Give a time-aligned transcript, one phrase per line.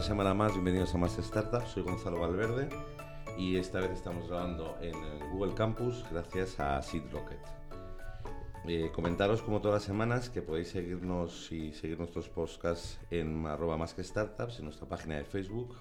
[0.00, 2.70] una semana más, bienvenidos a Más Startups, soy Gonzalo Valverde
[3.36, 4.94] y esta vez estamos grabando en
[5.30, 7.38] Google Campus gracias a Seed Rocket.
[8.66, 13.76] Eh, comentaros como todas las semanas que podéis seguirnos y seguir nuestros podcasts en arroba
[13.76, 15.76] más que startups en nuestra página de Facebook,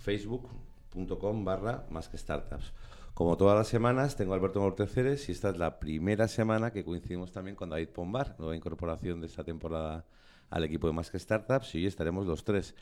[0.00, 2.72] facebook.com barra más que startups.
[3.14, 6.84] Como todas las semanas, tengo a Alberto Morteceres y esta es la primera semana que
[6.84, 10.04] coincidimos también con David Pombar, nueva incorporación de esta temporada
[10.50, 12.74] al equipo de Más que Startups y hoy estaremos los tres.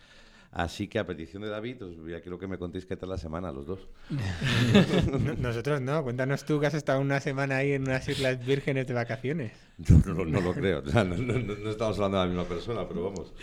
[0.50, 3.10] Así que a petición de David, os voy a quiero que me contéis qué tal
[3.10, 3.86] la semana los dos.
[5.38, 8.94] Nosotros no, cuéntanos tú que has estado una semana ahí en unas Islas Vírgenes de
[8.94, 9.52] vacaciones.
[9.76, 13.34] Yo no, lo creo, no, estamos hablando de la misma persona, pero vamos,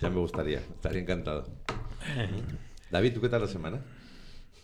[0.00, 1.46] ya me gustaría, estaría encantado.
[2.90, 3.80] David, ¿tú qué tal la semana?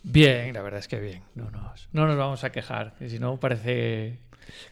[0.02, 1.22] Bien, la verdad es que bien.
[1.34, 4.18] No nos, no nos vamos a quejar, que si no parece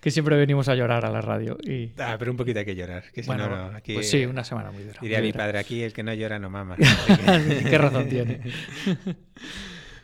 [0.00, 1.56] que siempre venimos a llorar a la radio.
[1.62, 1.92] Y...
[1.98, 3.04] Ah, pero un poquito hay que llorar.
[3.12, 4.98] Que bueno, aquí, pues sí, una semana muy dura.
[5.00, 6.76] Diría mi padre, aquí el que no llora no mama.
[7.68, 8.40] ¿Qué razón tiene?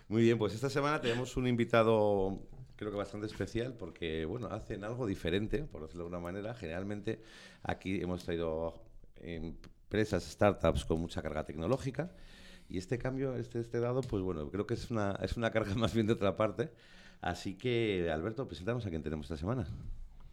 [0.08, 2.40] Muy bien, pues esta semana tenemos un invitado
[2.78, 6.54] creo que bastante especial porque, bueno, hacen algo diferente, por decirlo de alguna manera.
[6.54, 7.20] Generalmente
[7.64, 8.82] aquí hemos traído
[9.16, 12.12] empresas, startups con mucha carga tecnológica
[12.68, 15.74] y este cambio, este, este dado, pues bueno, creo que es una, es una carga
[15.76, 16.70] más bien de otra parte
[17.20, 19.66] Así que, Alberto, preséntanos a quién tenemos esta semana.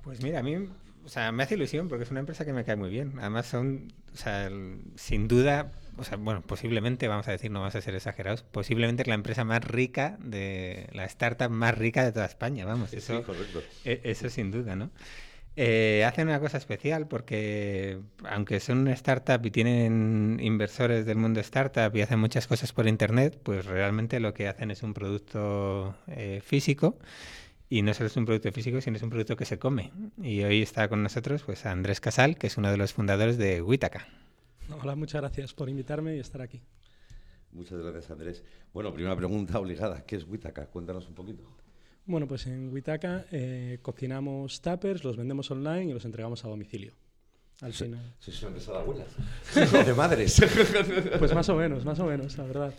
[0.03, 0.69] Pues mira, a mí
[1.05, 3.13] o sea, me hace ilusión porque es una empresa que me cae muy bien.
[3.19, 4.49] Además son, o sea,
[4.95, 9.05] sin duda, o sea, bueno, posiblemente, vamos a decir, no vamos a ser exagerados, posiblemente
[9.05, 13.61] la empresa más rica de, la startup más rica de toda España, vamos, eso, correcto.
[13.83, 14.89] E, eso sin duda, ¿no?
[15.57, 21.39] Eh, hacen una cosa especial porque, aunque son una startup y tienen inversores del mundo
[21.39, 25.95] startup y hacen muchas cosas por internet, pues realmente lo que hacen es un producto
[26.07, 26.97] eh, físico.
[27.69, 29.91] Y no solo es un producto físico, sino es un producto que se come.
[30.21, 33.61] Y hoy está con nosotros pues Andrés Casal, que es uno de los fundadores de
[33.61, 34.07] Witaka.
[34.81, 36.61] Hola, muchas gracias por invitarme y estar aquí.
[37.51, 38.43] Muchas gracias, Andrés.
[38.73, 40.03] Bueno, primera pregunta obligada.
[40.05, 40.67] ¿Qué es Witaka?
[40.67, 41.43] Cuéntanos un poquito.
[42.07, 46.93] Bueno, pues en Witaka eh, cocinamos tuppers, los vendemos online y los entregamos a domicilio.
[47.61, 48.13] Al final.
[48.19, 49.07] Sí, son de abuelas.
[49.85, 50.41] de madres.
[51.19, 52.73] pues más o menos, más o menos, la verdad.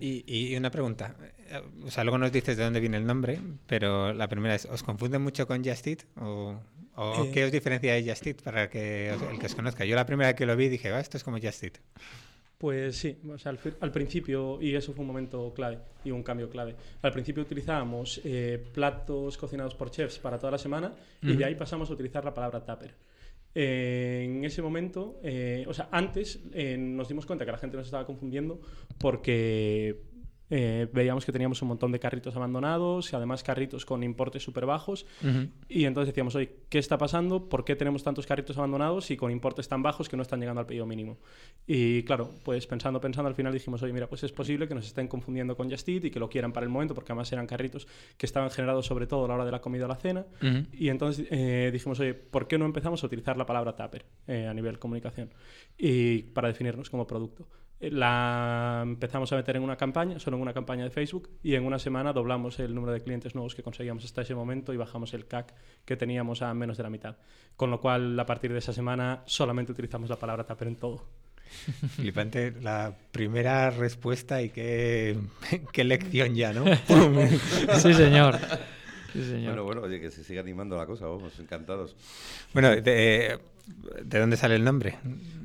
[0.00, 1.16] Y, una pregunta.
[1.84, 4.82] O sea, luego nos dices de dónde viene el nombre, pero la primera es, ¿os
[4.82, 6.04] confunden mucho con Just Eat?
[6.16, 6.60] ¿O,
[6.96, 9.84] eh, qué os diferencia de Just Eat para que el que os conozca?
[9.84, 11.78] Yo la primera vez que lo vi dije, va, esto es como Just Eat.
[12.58, 13.16] Pues sí,
[13.80, 16.74] al, principio, y eso fue un momento clave y un cambio clave.
[17.02, 20.92] Al principio utilizábamos eh, platos cocinados por chefs para toda la semana
[21.22, 22.96] y de ahí pasamos a utilizar la palabra tupper.
[23.54, 27.86] en ese momento, eh, o sea, antes eh, nos dimos cuenta que la gente nos
[27.86, 28.60] estaba confundiendo
[28.98, 30.02] porque
[30.50, 34.66] eh, veíamos que teníamos un montón de carritos abandonados y además carritos con importes súper
[34.66, 35.06] bajos.
[35.68, 37.48] Y entonces decíamos, oye, ¿qué está pasando?
[37.48, 40.60] ¿Por qué tenemos tantos carritos abandonados y con importes tan bajos que no están llegando
[40.60, 41.18] al pedido mínimo?
[41.66, 44.86] Y claro, pues pensando, pensando, al final dijimos, oye, mira, pues es posible que nos
[44.86, 47.46] estén confundiendo con Just Eat y que lo quieran para el momento, porque además eran
[47.46, 50.26] carritos que estaban generados sobre todo a la hora de la comida o la cena.
[50.72, 54.46] Y entonces eh, dijimos, oye, ¿por qué no empezamos a utilizar la palabra tupper eh,
[54.46, 55.30] a nivel comunicación?
[55.76, 57.46] Y para definirnos como producto
[57.80, 61.64] la empezamos a meter en una campaña, solo en una campaña de Facebook, y en
[61.64, 65.14] una semana doblamos el número de clientes nuevos que conseguíamos hasta ese momento y bajamos
[65.14, 67.16] el CAC que teníamos a menos de la mitad.
[67.56, 71.06] Con lo cual, a partir de esa semana, solamente utilizamos la palabra Tupper en todo.
[71.96, 75.16] Flipante la primera respuesta y qué,
[75.72, 76.64] qué lección ya, ¿no?
[77.76, 78.38] sí, señor.
[79.14, 81.96] Bueno, bueno, oye, que se siga animando la cosa, vamos, encantados.
[82.52, 83.38] Bueno, de,
[84.04, 84.96] ¿de dónde sale el nombre?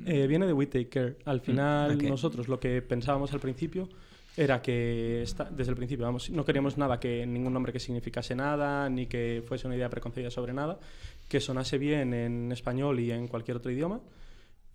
[0.06, 1.18] Eh, viene de We Take Care.
[1.26, 3.90] Al mm, final, nosotros lo que pensábamos al principio
[4.36, 8.90] era que desde el principio vamos, no queríamos nada que ningún nombre que significase nada
[8.90, 10.80] ni que fuese una idea preconcebida sobre nada,
[11.28, 14.02] que sonase bien en español y en cualquier otro idioma.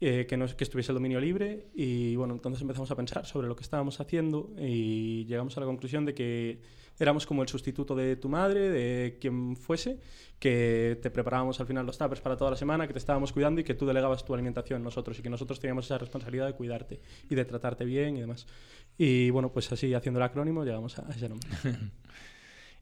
[0.00, 3.48] Eh, que, no, que estuviese el dominio libre y bueno, entonces empezamos a pensar sobre
[3.48, 6.60] lo que estábamos haciendo y llegamos a la conclusión de que
[6.98, 9.98] éramos como el sustituto de tu madre, de quien fuese,
[10.38, 13.60] que te preparábamos al final los tuppers para toda la semana, que te estábamos cuidando
[13.60, 17.00] y que tú delegabas tu alimentación nosotros y que nosotros teníamos esa responsabilidad de cuidarte
[17.28, 18.46] y de tratarte bien y demás.
[18.96, 21.48] Y bueno, pues así haciendo el acrónimo llegamos a ese nombre.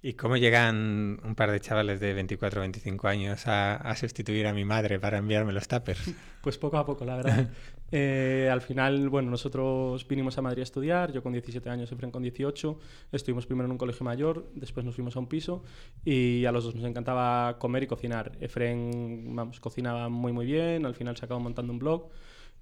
[0.03, 4.53] ¿Y cómo llegan un par de chavales de 24 o 25 años a, sustituir a
[4.53, 6.15] mi madre para enviarme los tuppers?
[6.47, 7.51] Pues poco a poco, la verdad.
[7.93, 12.11] Eh, al final, bueno, nosotros vinimos a Madrid a estudiar, yo con 17 años, Efren
[12.11, 12.81] con 18,
[13.13, 15.63] estuvimos primero en un colegio mayor, después nos fuimos a un piso
[16.05, 18.33] y a los dos nos encantaba comer y cocinar.
[18.41, 22.11] Efren, vamos, cocinaba muy muy bien, al final se acabó montando un blog.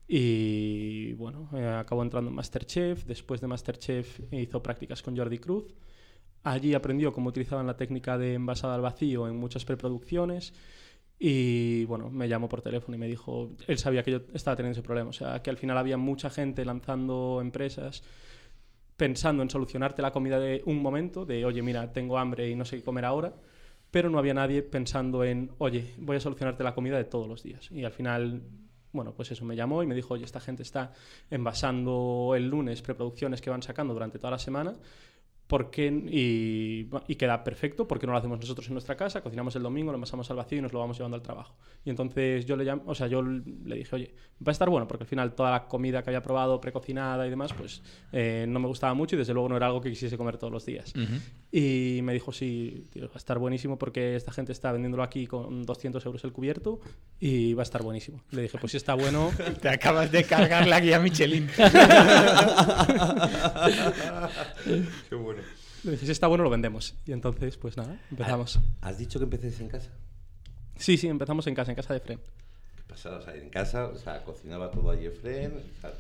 [0.07, 3.05] Y bueno, eh, acabó entrando en Masterchef.
[3.05, 5.75] Después de Masterchef hizo prácticas con Jordi Cruz.
[6.45, 10.53] Allí aprendió cómo utilizaban la técnica de envasada al vacío en muchas preproducciones
[11.19, 14.79] Y bueno, me llamó por teléfono y me dijo, él sabía que yo estaba teniendo
[14.79, 18.03] ese problema, o sea, que al final había mucha gente lanzando empresas
[18.97, 22.65] pensando en solucionarte la comida de un momento, de oye, mira, tengo hambre y no
[22.65, 23.35] sé qué comer ahora,
[23.91, 27.43] pero no había nadie pensando en, oye, voy a solucionarte la comida de todos los
[27.43, 27.71] días.
[27.73, 28.43] Y al final,
[28.93, 30.93] bueno, pues eso me llamó y me dijo, oye, esta gente está
[31.31, 34.75] envasando el lunes preproducciones que van sacando durante toda la semana
[35.55, 35.87] ¿Por qué?
[35.87, 39.93] Y, y, queda perfecto porque no lo hacemos nosotros en nuestra casa, cocinamos el domingo,
[39.93, 41.55] lo envasamos al vacío y nos lo vamos llevando al trabajo.
[41.85, 44.13] Y entonces yo le llamo, o sea, yo le dije, oye,
[44.45, 47.31] va a estar bueno porque al final toda la comida que había probado precocinada y
[47.31, 50.19] demás, pues eh, no me gustaba mucho y desde luego no era algo que quisiese
[50.19, 50.93] comer todos los días.
[51.53, 55.29] Y me dijo, sí, tío, va a estar buenísimo porque esta gente está vendiéndolo aquí
[55.29, 56.81] con 200 euros el cubierto
[57.21, 58.21] y va a estar buenísimo.
[58.33, 59.31] Le dije, pues si está bueno...
[59.63, 61.47] Te acabas de cargar la guía Michelin.
[65.09, 65.44] Qué bueno.
[65.85, 66.95] Le dije, si está bueno, lo vendemos.
[67.07, 68.59] Y entonces, pues nada, empezamos.
[68.81, 69.91] ¿Has dicho que empecéis en casa?
[70.77, 72.19] Sí, sí, empezamos en casa, en casa de Fren.
[72.77, 73.19] ¿Qué pasaba?
[73.19, 75.93] O sea, en casa, o sea, cocinaba todo allí Fren, o sea,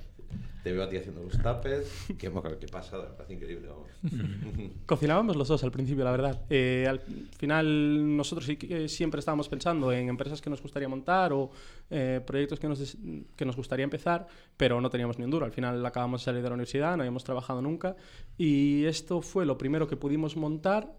[0.64, 2.06] te veo a ti haciendo los tapes.
[2.18, 3.68] Qué, qué pasada, me parece increíble.
[3.68, 3.88] Vamos.
[4.86, 6.40] Cocinábamos los dos al principio, la verdad.
[6.48, 7.00] Eh, al
[7.38, 11.50] final, nosotros sí que siempre estábamos pensando en empresas que nos gustaría montar o
[11.90, 12.96] eh, proyectos que nos,
[13.36, 14.26] que nos gustaría empezar,
[14.56, 15.44] pero no teníamos ni un duro.
[15.44, 17.94] Al final acabamos de salir de la universidad, no habíamos trabajado nunca.
[18.38, 20.90] Y esto fue lo primero que pudimos montar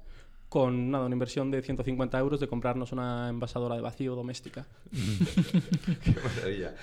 [0.50, 4.68] con nada, una inversión de 150 euros de comprarnos una envasadora de vacío doméstica.
[4.92, 6.75] Qué maravilla.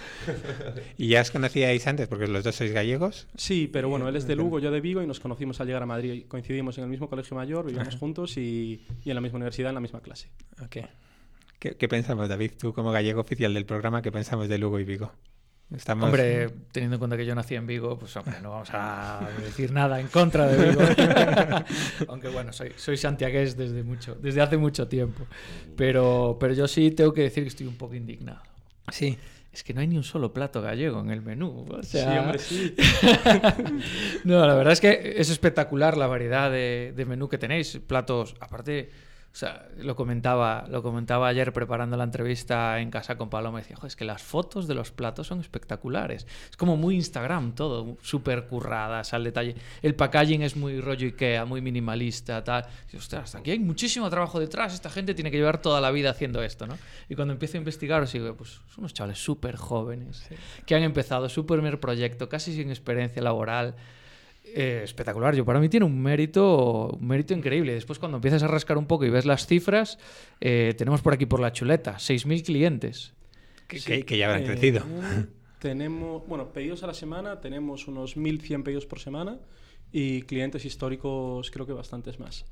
[0.99, 3.29] ¿Y ya os conocíais antes porque los dos sois gallegos?
[3.37, 5.83] Sí, pero bueno, él es de Lugo, yo de Vigo y nos conocimos al llegar
[5.83, 6.25] a Madrid.
[6.29, 9.77] Coincidimos en el mismo colegio mayor, vivíamos juntos y, y, en la misma universidad, en
[9.77, 10.29] la misma clase.
[10.65, 10.87] Okay.
[11.59, 12.53] ¿Qué, ¿Qué pensamos, David?
[12.59, 15.13] Tú como gallego oficial del programa, ¿qué pensamos de Lugo y Vigo?
[15.77, 16.07] Estamos...
[16.07, 19.73] Hombre, teniendo en cuenta que yo nací en Vigo, pues hombre, no vamos a decir
[19.73, 20.83] nada en contra de Vigo.
[22.09, 25.27] Aunque bueno, soy, soy santiagués desde, mucho, desde hace mucho tiempo.
[25.77, 28.43] Pero, pero yo sí tengo que decir que estoy un poco indignado.
[28.91, 29.19] Sí.
[29.53, 31.67] Es que no hay ni un solo plato gallego en el menú.
[31.69, 32.11] O sea...
[32.11, 32.75] Sí, hombre, sí.
[34.25, 37.79] no, la verdad es que es espectacular la variedad de, de menú que tenéis.
[37.87, 38.91] Platos, aparte
[39.33, 43.61] o sea, lo comentaba, lo comentaba ayer preparando la entrevista en casa con Paloma.
[43.61, 46.27] Decía, es que las fotos de los platos son espectaculares.
[46.51, 49.55] Es como muy Instagram todo, súper curradas al detalle.
[49.81, 52.67] El packaging es muy rollo Ikea, muy minimalista, tal.
[52.93, 54.75] Y, ostras, aquí hay muchísimo trabajo detrás.
[54.75, 56.77] Esta gente tiene que llevar toda la vida haciendo esto, ¿no?
[57.09, 60.35] Y cuando empiezo a investigar, os digo, pues son unos chavales súper jóvenes sí.
[60.67, 63.77] que han empezado su primer proyecto, casi sin experiencia laboral
[64.45, 65.35] eh, espectacular.
[65.35, 67.75] Yo para mí tiene un mérito, un mérito increíble.
[67.75, 69.99] Después cuando empiezas a rascar un poco y ves las cifras,
[70.41, 73.15] eh, tenemos por aquí por la chuleta 6.000 clientes.
[73.69, 73.87] Que, sí.
[73.87, 74.85] que, que ya habrán eh, crecido.
[75.59, 79.39] Tenemos, bueno, pedidos a la semana, tenemos unos 1.100 pedidos por semana
[79.93, 82.45] y clientes históricos creo que bastantes más.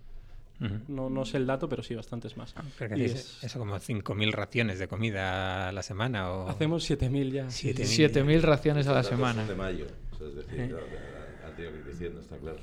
[0.60, 0.80] Uh -huh.
[0.88, 2.52] no, no, sé el dato, pero sí, bastantes más.
[2.56, 6.30] Ah, pero que es, eso como 5.000 raciones de comida a la semana.
[6.30, 6.48] O...
[6.48, 7.46] Hacemos 7.000 ya.
[7.46, 9.44] 7.000 raciones a la semana.
[9.44, 10.74] De mayo, es decir, ¿Eh?
[11.86, 12.58] Diciendo, está claro.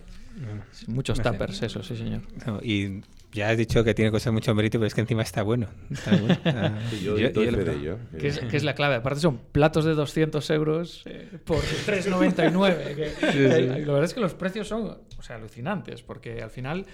[0.87, 2.21] Muchos tappers, eso, sí, señor.
[2.45, 3.01] No, y
[3.31, 5.67] ya has dicho que tiene cosas mucho mérito, pero es que encima está bueno.
[5.89, 6.37] Está bueno.
[6.45, 7.97] Ah, sí, yo, yo, yo, de ello.
[8.17, 8.95] Que es, que es, la clave.
[8.95, 12.95] Aparte son platos de 200 euros eh, por 3,99.
[12.95, 13.85] que, sí, sí.
[13.85, 16.85] La verdad es que los precios son o sea, alucinantes, porque al final,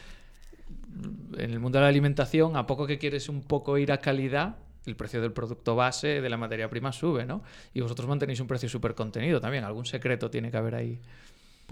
[1.38, 4.58] en el mundo de la alimentación, a poco que quieres un poco ir a calidad,
[4.86, 7.44] el precio del producto base, de la materia prima, sube, ¿no?
[7.74, 9.64] Y vosotros mantenéis un precio súper contenido también.
[9.64, 11.00] Algún secreto tiene que haber ahí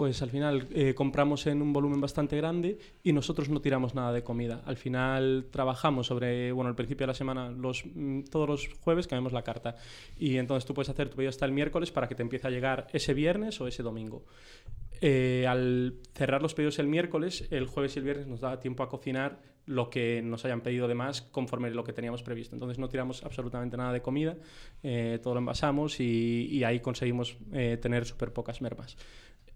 [0.01, 4.11] pues al final eh, compramos en un volumen bastante grande y nosotros no tiramos nada
[4.11, 4.63] de comida.
[4.65, 9.05] Al final trabajamos sobre, bueno, al principio de la semana, los, mm, todos los jueves
[9.05, 9.75] cambiamos la carta.
[10.17, 12.49] Y entonces tú puedes hacer tu pedido hasta el miércoles para que te empiece a
[12.49, 14.25] llegar ese viernes o ese domingo.
[15.01, 18.81] Eh, al cerrar los pedidos el miércoles, el jueves y el viernes nos da tiempo
[18.81, 22.55] a cocinar lo que nos hayan pedido de más conforme lo que teníamos previsto.
[22.55, 24.35] Entonces no tiramos absolutamente nada de comida,
[24.81, 28.97] eh, todo lo envasamos y, ahí conseguimos eh, tener súper pocas mermas.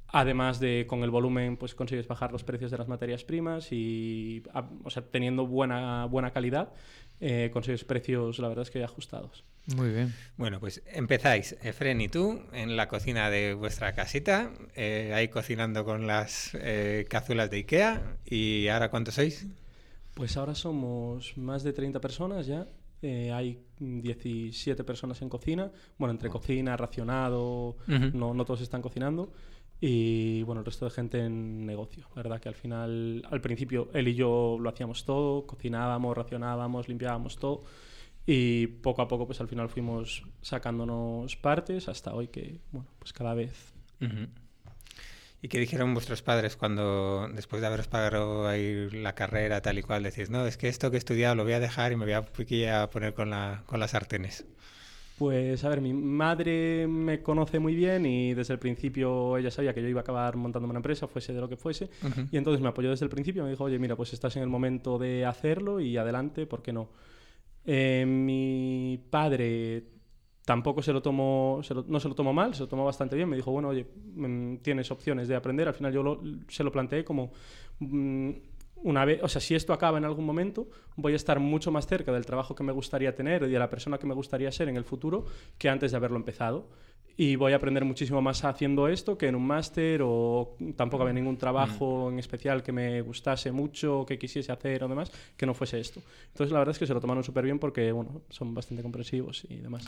[0.07, 4.43] Además de con el volumen, pues consigues bajar los precios de las materias primas y,
[4.83, 6.74] o sea, teniendo buena, buena calidad,
[7.19, 9.43] eh, consigues precios, la verdad es que ajustados.
[9.75, 10.13] Muy bien.
[10.38, 15.83] Bueno, pues empezáis, Efren y tú, en la cocina de vuestra casita, eh, ahí cocinando
[15.85, 18.17] con las eh, cazuelas de Ikea.
[18.25, 19.47] ¿Y ahora cuántos sois?
[20.13, 22.67] Pues ahora somos más de 30 personas ya.
[23.01, 25.71] Eh, hay 17 personas en cocina.
[25.97, 26.31] Bueno, entre oh.
[26.31, 28.13] cocina, racionado, uh -huh.
[28.13, 29.33] no, no todos están cocinando
[29.82, 32.08] y bueno, el resto de gente en negocio.
[32.15, 37.38] Verdad que al final, al principio, él y yo lo hacíamos todo, cocinábamos, racionábamos, limpiábamos
[37.38, 37.63] todo
[38.27, 43.13] y poco a poco pues al final fuimos sacándonos partes hasta hoy que, bueno, pues
[43.13, 43.74] cada vez...
[45.41, 49.84] ¿Y qué dijeron vuestros padres cuando, después de haberos pagado ahí la carrera tal y
[49.84, 52.05] cual, decís, no, es que esto que he estudiado lo voy a dejar y me
[52.05, 54.46] voy a, a poner con, la, con las sartenes?
[55.17, 59.74] Pues a ver, mi madre me conoce muy bien y desde el principio ella sabía
[59.74, 61.89] que yo iba a acabar montando una empresa, fuese de lo que fuese,
[62.31, 64.50] y entonces me apoyó desde el principio, me dijo, oye, mira, pues estás en el
[64.50, 66.89] momento de hacerlo y adelante, ¿por qué no?
[67.65, 69.86] Eh, mi padre
[70.43, 73.38] tampoco se lo tomó, no se lo tomó mal, se lo tomó bastante bien, me
[73.38, 77.31] dijo, bueno, oye, mm, tienes opciones de aprender, al final yo se lo planteé como...
[78.85, 81.87] Una vez, o sea, si esto acaba en algún momento, voy a estar mucho más
[81.87, 84.69] cerca del trabajo que me gustaría tener y de la persona que me gustaría ser
[84.69, 85.25] en el futuro
[85.57, 86.67] que antes de haberlo empezado
[87.17, 91.13] y voy a aprender muchísimo más haciendo esto que en un máster o tampoco había
[91.13, 92.13] ningún trabajo mm.
[92.13, 96.01] en especial que me gustase mucho, que quisiese hacer o demás, que no fuese esto.
[96.27, 99.45] Entonces la verdad es que se lo tomaron súper bien porque, bueno, son bastante comprensivos
[99.49, 99.85] y demás.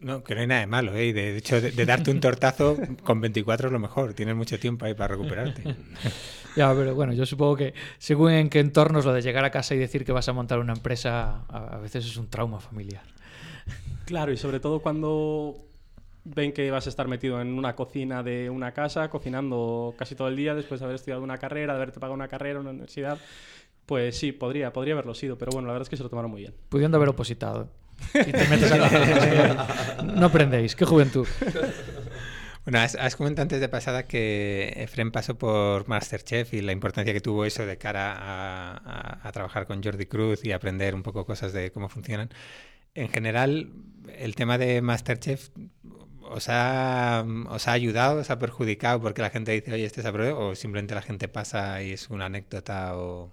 [0.00, 1.12] No, que no hay nada de malo, ¿eh?
[1.12, 4.94] De, hecho, de, darte un tortazo con 24 es lo mejor, tienes mucho tiempo ahí
[4.94, 5.64] para recuperarte.
[6.56, 9.74] ya, pero bueno, yo supongo que según en qué entornos lo de llegar a casa
[9.74, 13.02] y decir que vas a montar una empresa a veces es un trauma familiar.
[14.04, 15.70] Claro, y sobre todo cuando
[16.24, 20.28] ven que vas a estar metido en una cocina de una casa, cocinando casi todo
[20.28, 23.18] el día después de haber estudiado una carrera, de haberte pagado una carrera, una universidad.
[23.86, 26.30] Pues sí, podría, podría haberlo sido, pero bueno, la verdad es que se lo tomaron
[26.30, 26.54] muy bien.
[26.68, 27.68] Pudiendo haber opositado.
[30.04, 31.26] no aprendéis, qué juventud.
[32.64, 37.20] Bueno, has, comentado antes de pasada que Efren pasó por Masterchef y la importancia que
[37.20, 41.52] tuvo eso de cara a, a trabajar con Jordi Cruz y aprender un poco cosas
[41.52, 42.30] de cómo funcionan.
[42.94, 43.72] En general,
[44.18, 45.50] el tema de Masterchef
[46.30, 50.06] ¿Os ha, ¿Os ha ayudado, os ha perjudicado porque la gente dice, oye, este es
[50.06, 53.32] a o simplemente la gente pasa y es una anécdota o...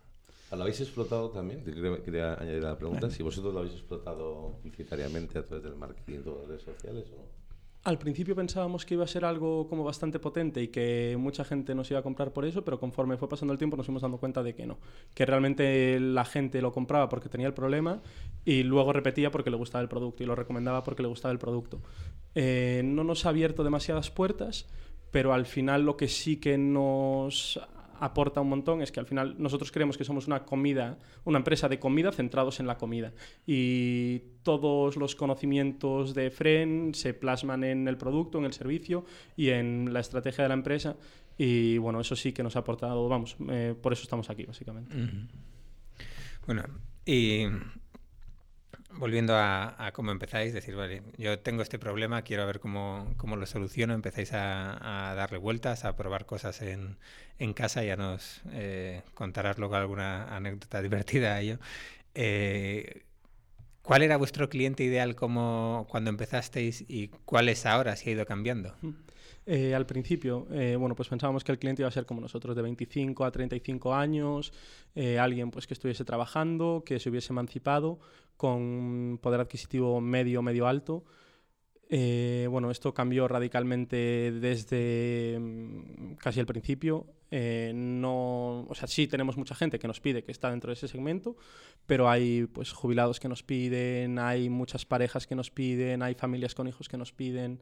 [0.50, 1.64] ¿Lo habéis explotado también?
[1.64, 6.32] Quería, añadir la pregunta, si vosotros lo habéis explotado publicitariamente a través del marketing de
[6.32, 7.47] las redes sociales o no.
[7.84, 11.74] Al principio pensábamos que iba a ser algo como bastante potente y que mucha gente
[11.74, 14.18] nos iba a comprar por eso, pero conforme fue pasando el tiempo nos fuimos dando
[14.18, 14.78] cuenta de que no,
[15.14, 18.02] que realmente la gente lo compraba porque tenía el problema
[18.44, 21.40] y luego repetía porque le gustaba el producto y lo recomendaba porque le gustaba el
[21.40, 21.82] producto.
[22.36, 24.68] Eh, no nos ha abierto demasiadas puertas,
[25.12, 27.60] pero al final lo que sí que nos
[28.00, 31.68] aporta un montón es que al final nosotros creemos que somos una comida, una empresa
[31.70, 33.14] de comida centrados en la comida.
[33.46, 39.50] Y todos los conocimientos de Fren se plasman en el producto, en el servicio y
[39.50, 40.96] en la estrategia de la empresa.
[41.38, 44.96] Y bueno, eso sí que nos ha aportado, vamos, eh, por eso estamos aquí básicamente.
[46.46, 46.64] Bueno,
[47.06, 47.44] y
[48.98, 53.46] volviendo a, cómo empezáis, decir, vale, yo tengo este problema, quiero ver cómo, cómo lo
[53.46, 56.98] soluciono, empezáis a, darle vueltas, a probar cosas en,
[57.40, 61.60] en casa, ya nos eh, contarás luego alguna anécdota divertida a ello.
[62.16, 63.04] Eh,
[63.84, 68.26] ¿Cuál era vuestro cliente ideal como cuando empezasteis y cuál es ahora, si ha ido
[68.26, 68.76] cambiando?
[69.46, 72.54] Eh, al principio, eh, bueno, pues pensábamos que el cliente iba a ser como nosotros,
[72.54, 74.52] de 25 a 35 años,
[75.18, 78.00] alguien pues que estuviese trabajando, que se hubiese emancipado,
[78.38, 81.04] con poder adquisitivo medio, medio alto.
[81.90, 87.06] bueno, esto cambió radicalmente desde mm, casi el principio.
[87.32, 90.88] no, o sea, sí tenemos mucha gente que nos pide que está dentro de ese
[90.88, 91.36] segmento,
[91.86, 96.56] pero hay pues jubilados que nos piden, hay muchas parejas que nos piden, hay familias
[96.56, 97.62] con hijos que nos piden.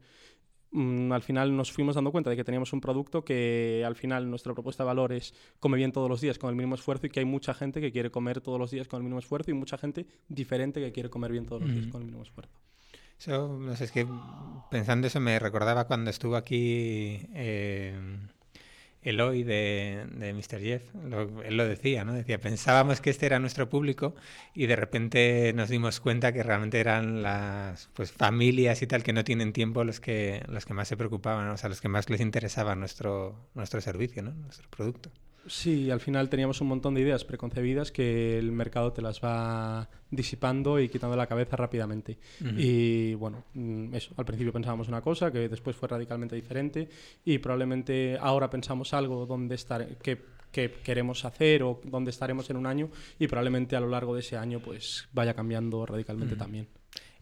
[0.72, 4.28] Mm, al final nos fuimos dando cuenta de que teníamos un producto que al final
[4.28, 7.10] nuestra propuesta de valor es come bien todos los días con el mínimo esfuerzo y
[7.10, 9.54] que hay mucha gente que quiere comer todos los días con el mínimo esfuerzo y
[9.54, 12.58] mucha gente diferente que quiere comer bien todos los días con el mínimo esfuerzo.
[13.18, 14.06] Eso, no sé, es que
[14.70, 17.98] pensando eso me recordaba cuando estuvo aquí eh,
[19.06, 20.60] Eloy de, de Mr.
[20.60, 20.82] Jeff,
[21.44, 22.12] él lo decía, ¿no?
[22.12, 24.16] Decía, pensábamos que este era nuestro público
[24.52, 29.12] y de repente nos dimos cuenta que realmente eran las pues, familias y tal que
[29.12, 32.10] no tienen tiempo los que, los que más se preocupaban, o sea, los que más
[32.10, 34.32] les interesaba nuestro, nuestro servicio, ¿no?
[34.32, 35.12] Nuestro producto.
[35.48, 39.88] Sí, al final teníamos un montón de ideas preconcebidas que el mercado te las va
[40.10, 42.18] disipando y quitando la cabeza rápidamente.
[42.56, 46.88] Y bueno, mm, eso, al principio pensábamos una cosa que después fue radicalmente diferente
[47.24, 52.56] y probablemente ahora pensamos algo donde estar, que, que queremos hacer o dónde estaremos en
[52.56, 56.68] un año y probablemente a lo largo de ese año pues vaya cambiando radicalmente también.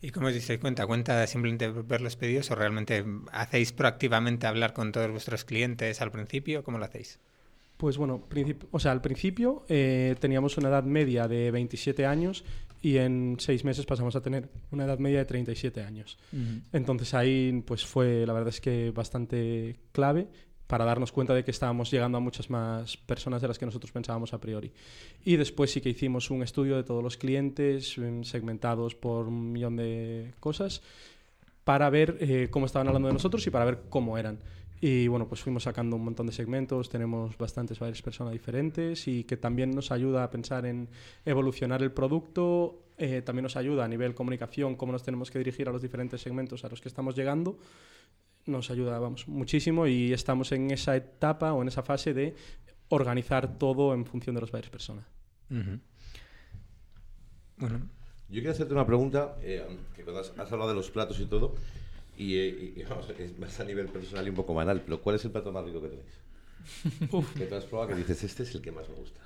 [0.01, 0.87] ¿Y cómo os disteis cuenta?
[0.87, 6.11] ¿Cuenta simplemente ver los pedidos o realmente hacéis proactivamente hablar con todos vuestros clientes al
[6.11, 6.63] principio?
[6.63, 7.21] ¿Cómo lo hacéis?
[7.77, 8.25] Pues bueno,
[8.71, 12.45] o sea, al principio eh, teníamos una edad media de 27 años
[12.81, 16.19] y en seis meses pasamos a tener una edad media de 37 años.
[16.73, 20.29] Entonces ahí pues fue, la verdad es que bastante clave
[20.67, 23.93] para darnos cuenta de que estábamos llegando a muchas más personas de las que nosotros
[23.93, 24.73] pensábamos a priori.
[25.25, 29.53] Y después sí que hicimos un estudio de todos los clientes, mm, segmentados por un
[29.53, 30.83] millón de cosas,
[31.65, 34.39] para ver eh, cómo estaban hablando de nosotros y para ver cómo eran.
[34.87, 39.25] Y bueno, pues fuimos sacando un montón de segmentos, tenemos bastantes varias personas diferentes y
[39.25, 40.91] que también nos ayuda a pensar en
[41.25, 45.71] evolucionar el producto, eh, también nos ayuda a nivel comunicación, cómo nos tenemos que dirigir
[45.71, 47.57] a los diferentes segmentos a los que estamos llegando.
[48.45, 52.35] Nos ayuda, vamos, muchísimo y estamos en esa etapa o en esa fase de
[52.91, 55.07] organizar todo en función de los varias personas.
[57.57, 57.89] Bueno.
[58.29, 59.65] Yo quiero hacerte una pregunta, eh,
[59.97, 61.55] que cuando has, hablado de los platos y todo,
[62.17, 65.17] y, eh, y, vamos, es más a nivel personal y un poco banal, pero ¿cuál
[65.17, 66.25] es el plato más rico que tenéis?
[67.37, 69.21] Que tú has probado que dices, este es el que más me gusta.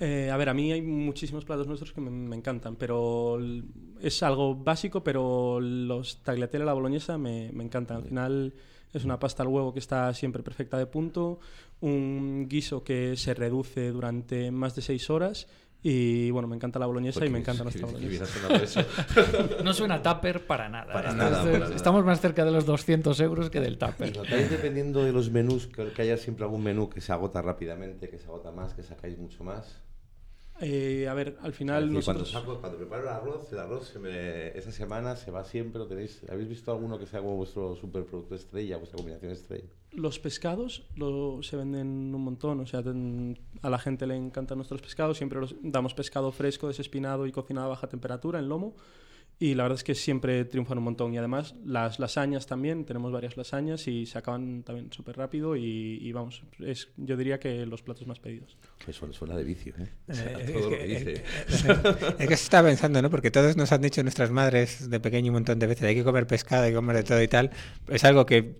[0.00, 3.38] Eh, a ver, a mí hay muchísimos platos nuestros que me, me, encantan, pero
[4.00, 7.98] es algo básico, pero los tagliatelle a la boloñesa me, me encantan.
[7.98, 8.54] Al final
[8.92, 11.38] es una pasta al huevo que está siempre perfecta de punto,
[11.80, 15.46] un guiso que se reduce durante más de seis horas
[15.82, 18.26] y bueno, me encanta la boloñesa y me encanta nuestra boloñesa.
[19.64, 20.92] no suena tupper para nada.
[20.92, 21.76] Para nada, Estamos, para nada.
[21.76, 24.16] estamos más cerca de los 200 euros que del ¿Y tupper.
[24.16, 28.18] notáis dependiendo de los menús que haya siempre algún menú que se agota rápidamente, que
[28.18, 29.80] se agota más, que sacáis mucho más?
[30.62, 32.30] Eh, a ver, al final decir, nosotros...
[32.32, 35.78] cuando, saco, cuando preparo el arroz, el arroz se me- esa semana se va siempre,
[35.78, 39.64] lo tenéis, ¿habéis visto alguno que sea como vuestro superproducto estrella, vuestra combinación estrella?
[39.92, 44.58] Los pescados lo, se venden un montón, o sea, ten- a la gente le encantan
[44.58, 48.76] nuestros pescados, siempre los, damos pescado fresco, desespinado y cocinado a baja temperatura en lomo
[49.42, 53.10] y la verdad es que siempre triunfan un montón y además las lasañas también, tenemos
[53.10, 57.64] varias lasañas y se acaban también súper rápido y, y vamos, es, yo diría que
[57.64, 58.58] los platos más pedidos.
[58.84, 59.88] Que suena, suena de vicio, ¿eh?
[60.08, 61.24] O sea, Eh, todo es lo que- que dice.
[62.18, 63.08] Es que se está pensando, ¿no?
[63.10, 66.04] Porque todos nos han dicho nuestras madres de pequeño un montón de veces, hay que
[66.04, 67.50] comer pescado, hay que comer de todo y tal.
[67.88, 68.56] Es algo que,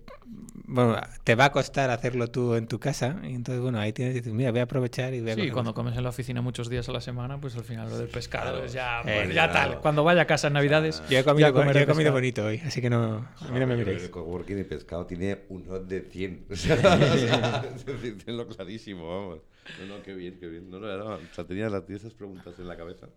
[0.73, 3.17] bueno, te va a costar hacerlo tú en tu casa.
[3.23, 5.73] Y entonces, bueno, ahí tienes, dices, mira, voy a aprovechar y voy a Sí, cuando
[5.73, 8.51] comes en la oficina muchos días a la semana, pues al final lo del pescado
[8.51, 8.65] claro.
[8.65, 9.79] es ya, Eh, pues ya tal.
[9.81, 12.81] Cuando vaya a casa en Navidades, Yo he comido, yo he comido bonito hoy, así
[12.81, 14.03] que no, a mí no me miréis.
[14.03, 16.45] El coworking de pescado tiene un hot de 100.
[16.51, 17.63] O sea,
[18.25, 19.39] tenlo clarísimo, vamos.
[19.79, 20.69] No, no, qué bien, qué bien.
[20.69, 23.07] No, no, no, o sea, tenía, las- tenía esas preguntas en la cabeza.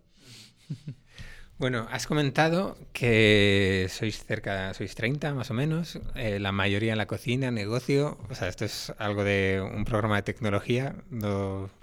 [1.57, 6.97] Bueno, has comentado que sois cerca, sois 30 más o menos, eh, la mayoría en
[6.97, 10.95] la cocina, negocio, o sea, esto es algo de un programa de tecnología,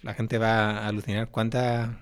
[0.02, 2.00] la gente va a alucinar cuánta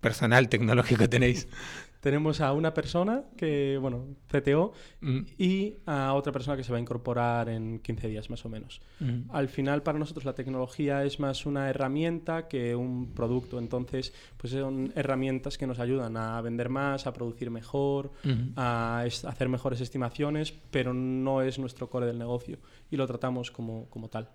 [0.00, 1.46] personal tecnológico tenéis.
[2.08, 6.78] Tenemos a una persona que, bueno, CTO, Mm, y a otra persona que se va
[6.78, 8.80] a incorporar en 15 días más o menos.
[8.98, 14.14] mm, Al final para nosotros la tecnología es más una herramienta que un producto, entonces
[14.38, 18.52] pues son herramientas que nos ayudan a vender más, a producir mejor, mm.
[18.56, 22.58] a hacer mejores estimaciones, pero no es nuestro core del negocio
[22.90, 24.30] y lo tratamos como, como tal.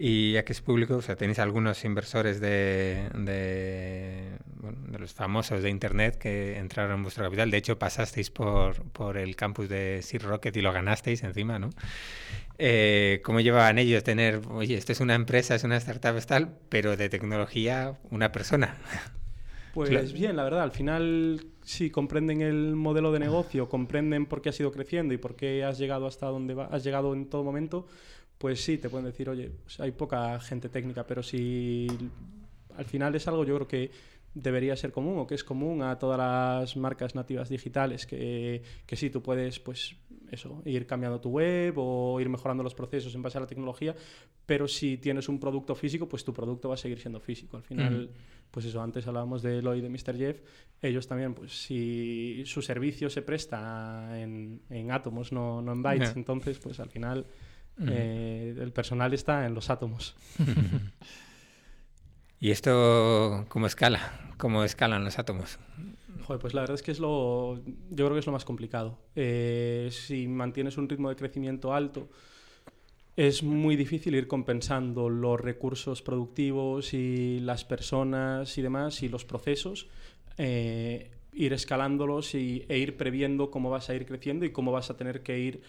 [0.00, 5.12] Y ya que es público, o sea, tenéis algunos inversores de, de, bueno, de los
[5.12, 7.50] famosos de Internet que entraron en vuestro capital.
[7.50, 11.70] De hecho, pasasteis por, por el campus de Seed Rocket y lo ganasteis encima, ¿no?
[12.58, 16.56] Eh, ¿Cómo llevaban ellos tener, oye, esto es una empresa, es una startup, es tal,
[16.68, 18.78] pero de tecnología, una persona?
[19.70, 20.08] Pues Claro.
[20.12, 24.58] bien, la verdad, al final si comprenden el modelo de negocio, comprenden por qué has
[24.58, 27.86] ido creciendo y por qué has llegado hasta donde has llegado en todo momento,
[28.38, 31.88] pues sí, te pueden decir, oye, pues hay poca gente técnica, pero si
[32.76, 33.90] al final es algo yo creo que
[34.34, 38.96] debería ser común o que es común a todas las marcas nativas digitales, que, que
[38.96, 39.96] sí, tú puedes pues
[40.30, 43.96] eso, ir cambiando tu web o ir mejorando los procesos en base a la tecnología,
[44.46, 47.56] pero si tienes un producto físico, pues tu producto va a seguir siendo físico.
[47.56, 48.10] Al final,
[48.50, 50.16] pues eso, antes hablábamos de Eloy y de Mr.
[50.16, 50.40] Jeff,
[50.82, 56.14] ellos también, pues si su servicio se presta en, en átomos, no, no en bytes,
[56.14, 57.26] entonces pues al final
[57.86, 60.16] Eh, el personal está en los átomos.
[62.40, 64.32] ¿Y esto cómo escala?
[64.36, 65.58] ¿Cómo escalan los átomos?
[66.24, 68.98] Joder, pues la verdad es que es lo, yo creo que es lo más complicado.
[69.16, 72.08] Eh, si mantienes un ritmo de crecimiento alto,
[73.16, 79.24] es muy difícil ir compensando los recursos productivos y las personas y demás y los
[79.24, 79.88] procesos,
[80.36, 84.90] eh, ir escalándolos y, e ir previendo cómo vas a ir creciendo y cómo vas
[84.90, 85.62] a tener que ir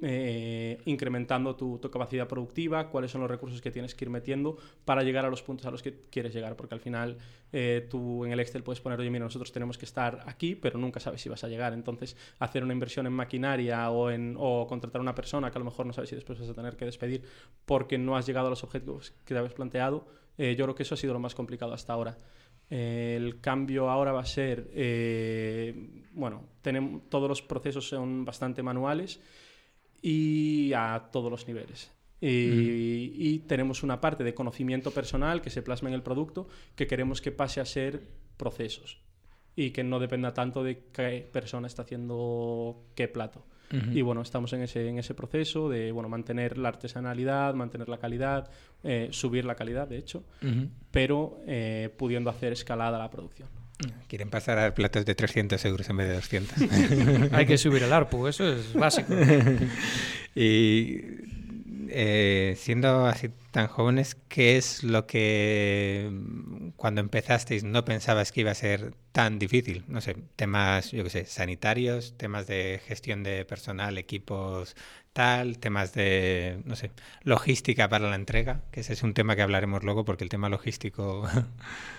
[0.00, 5.02] eh, incrementando tu, capacidad productiva, cuáles son los recursos que tienes que ir metiendo para
[5.02, 7.18] llegar a los puntos a los que quieres llegar, porque al final
[7.52, 10.78] eh, tú en el Excel puedes poner, oye, mira, nosotros tenemos que estar aquí, pero
[10.78, 11.72] nunca sabes si vas a llegar.
[11.72, 15.84] Entonces, hacer una inversión en maquinaria o, contratar a una persona que a lo mejor
[15.84, 17.24] no sabes si después vas a tener que despedir
[17.66, 20.06] porque no has llegado a los objetivos que te habías planteado,
[20.36, 22.16] eh, yo creo que eso ha sido lo más complicado hasta ahora.
[22.70, 24.70] El cambio ahora va a ser,
[26.12, 29.20] bueno, tenemos, todos los procesos son bastante manuales
[30.02, 31.92] y a todos los niveles.
[32.20, 36.88] Y, y tenemos una parte de conocimiento personal que se plasma en el producto que
[36.88, 38.02] queremos que pase a ser
[38.36, 39.00] procesos
[39.58, 43.44] y que no dependa tanto de qué persona está haciendo qué plato.
[43.92, 47.98] Y bueno, estamos en ese, en ese proceso de bueno, mantener la artesanalidad, mantener la
[47.98, 48.50] calidad,
[48.82, 50.24] eh, subir la calidad, de hecho,
[50.90, 53.48] pero eh, pudiendo hacer escalada la producción.
[54.08, 57.32] Quieren pasar a platos de 300 euros en vez de 200.
[57.32, 59.14] Hay que subir el ARPU, eso es básico.
[60.34, 61.00] y
[61.90, 66.10] eh, siendo así tan jóvenes, ¿qué es lo que
[66.76, 69.84] cuando empezasteis no pensabas que iba a ser tan difícil?
[69.88, 74.76] No sé, temas, yo qué sé, sanitarios, temas de gestión de personal, equipos
[75.12, 76.90] tal, temas de, no sé,
[77.22, 80.48] logística para la entrega, que ese es un tema que hablaremos luego porque el tema
[80.48, 81.28] logístico...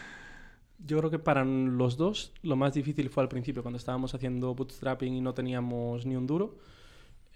[0.86, 4.56] Yo creo que para los dos lo más difícil fue al principio, cuando estábamos haciendo
[4.56, 6.56] bootstrapping y no teníamos ni un duro.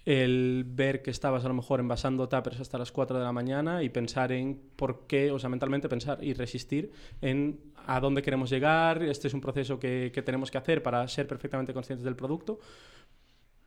[0.04, 3.82] El ver que estabas a lo mejor envasando tuppers hasta las 4 de la mañana
[3.82, 8.50] y pensar en por qué, o sea, mentalmente pensar y resistir en a dónde queremos
[8.50, 12.16] llegar, este es un proceso que, que tenemos que hacer para ser perfectamente conscientes del
[12.16, 12.58] producto,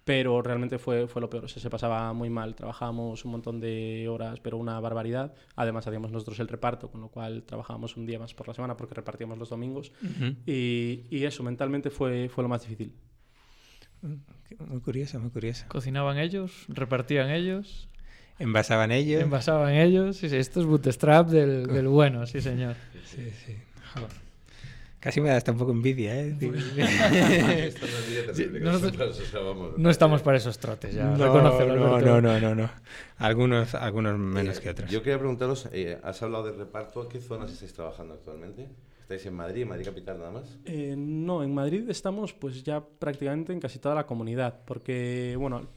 [0.08, 1.44] pero realmente fue, fue lo peor.
[1.44, 2.56] O sea, se pasaba muy mal.
[2.56, 5.34] Trabajábamos un montón de horas, pero una barbaridad.
[5.58, 8.78] Además, hacíamos nosotros el reparto, con lo cual trabajábamos un día más por la semana
[8.78, 9.92] porque repartíamos los domingos.
[10.46, 12.94] y, y, eso, mentalmente fue, fue lo más difícil.
[14.60, 15.66] Muy curioso, muy curioso.
[15.68, 16.54] ¿Cocinaban ellos?
[16.70, 17.90] ¿Repartían ellos?
[18.40, 19.22] ¿Envasaban ellos?
[19.22, 20.16] ¿Envasaban ellos?
[20.16, 22.78] Sí, sí, esto es bootstrap del, del bueno, sí, señor.
[23.04, 23.58] Sí, sí.
[25.00, 26.36] Casi me da hasta un poco envidia, ¿eh?
[29.78, 31.06] no, estamos para esos trotes, ya.
[31.06, 32.70] No, no, no, no, no,
[33.18, 34.90] Algunos, algunos menos que otros.
[34.90, 38.70] Yo quería preguntaros, eh, has hablado de reparto, ¿en qué zonas estáis trabajando actualmente?
[39.02, 40.58] ¿Estáis en Madrid, en Madrid capital nada más?
[40.66, 45.68] Eh, no, en Madrid estamos pues ya prácticamente en casi toda la comunidad, porque, bueno,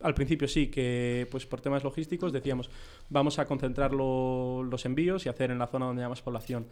[0.00, 2.70] al principio sí que pues por temas logísticos decíamos
[3.08, 6.66] vamos a concentrar los envíos y hacer en la zona donde hay más población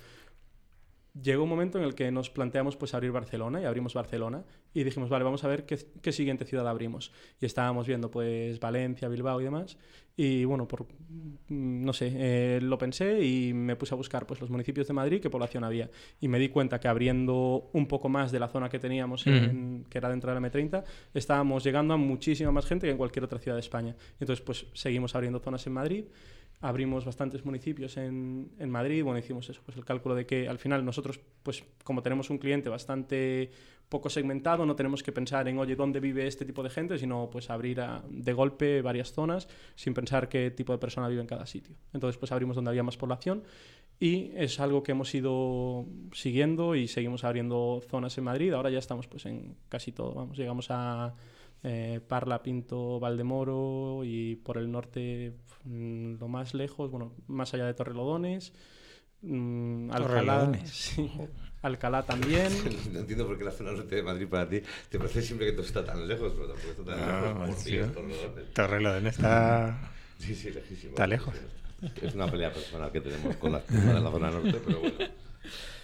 [1.21, 4.83] llegó un momento en el que nos planteamos pues abrir Barcelona y abrimos Barcelona y
[4.83, 7.13] dijimos, vale, vamos a ver qué, qué, siguiente ciudad abrimos.
[7.41, 9.79] Y estábamos viendo pues Valencia, Bilbao y demás.
[10.17, 14.41] Y bueno, por, mm, no sé, eh, lo pensé y me puse a buscar pues
[14.41, 15.91] los municipios de Madrid, qué población había.
[16.21, 19.85] Y me di cuenta que abriendo un poco más de la zona que teníamos, en,
[19.89, 23.25] que era dentro de la M30, estábamos llegando a muchísima más gente que en cualquier
[23.25, 23.97] otra ciudad de España.
[24.21, 26.05] Entonces pues seguimos abriendo zonas en Madrid
[26.65, 30.59] abrimos bastantes municipios en, en, Madrid, bueno, hicimos eso, pues el cálculo de que al
[30.59, 33.51] final nosotros, pues como tenemos un cliente bastante
[33.91, 36.97] poco segmentado, no tenemos que pensar en, oye, ¿dónde vive este tipo de gente?
[36.97, 41.27] Sino pues abrir de golpe varias zonas sin pensar qué tipo de persona vive en
[41.27, 41.77] cada sitio.
[41.93, 43.45] Entonces pues abrimos donde había más población
[44.01, 48.55] y es algo que hemos ido siguiendo y seguimos abriendo zonas en Madrid.
[48.55, 51.15] Ahora ya estamos pues en casi todo, vamos, llegamos a
[51.65, 55.33] eh, Parla, Pinto, Valdemoro y por el norte
[55.65, 58.53] mm, lo más lejos, bueno, más allá de Torrelodones,
[59.23, 61.11] mm, Alcalá, sí,
[61.63, 62.53] Alcalá también.
[62.93, 65.53] no entiendo por qué la zona norte de Madrid para ti te parece siempre que
[65.53, 67.63] todo está tan lejos, pero tampoco está tan lejos.
[67.63, 67.79] Sí,
[68.55, 69.91] Torrelodones está...
[70.17, 70.91] Sí, sí, lejísimo.
[70.91, 71.35] Está lejos.
[72.01, 74.97] Es una pelea personal que tenemos con las de la zona norte, pero bueno.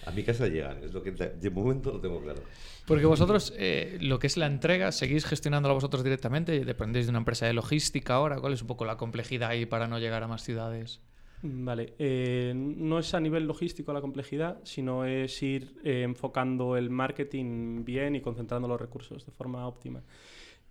[0.05, 2.41] A mi casa llegan, es lo que de momento lo tengo claro.
[2.87, 6.65] Porque vosotros, eh, lo que es la entrega, ¿seguís gestionándolo vosotros directamente?
[6.65, 8.39] ¿Dependéis de una empresa de logística ahora?
[8.39, 10.99] ¿Cuál es un poco la complejidad ahí para no llegar a más ciudades?
[11.43, 16.89] Vale, eh, no es a nivel logístico la complejidad, sino es ir eh, enfocando el
[16.89, 20.03] marketing bien y concentrando los recursos de forma óptima.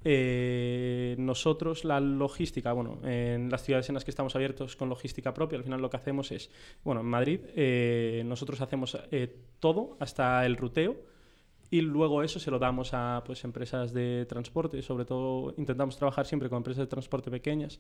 [0.03, 5.59] Nosotros la logística, bueno, en las ciudades en las que estamos abiertos con logística propia,
[5.59, 6.51] al final lo que hacemos es,
[6.85, 7.41] bueno, en Madrid
[8.25, 8.97] nosotros hacemos
[9.59, 11.10] todo, hasta el ruteo,
[11.71, 16.27] y luego eso se lo damos a pues, empresas de transporte, sobre todo intentamos trabajar
[16.27, 17.79] siempre con empresas de transporte pequeñas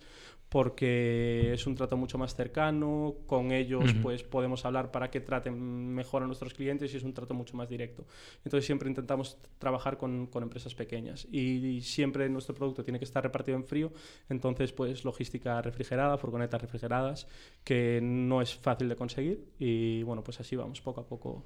[0.48, 5.92] porque es un trato mucho más cercano, con ellos pues podemos hablar para que traten
[5.92, 8.06] mejor a nuestros clientes y es un trato mucho más directo.
[8.44, 13.22] Entonces siempre intentamos trabajar con, con empresas pequeñas y, siempre nuestro producto tiene que estar
[13.22, 13.92] repartido en frío,
[14.28, 17.26] entonces pues logística refrigerada, furgonetas refrigeradas,
[17.64, 21.44] que no es fácil de conseguir y bueno pues así vamos poco a poco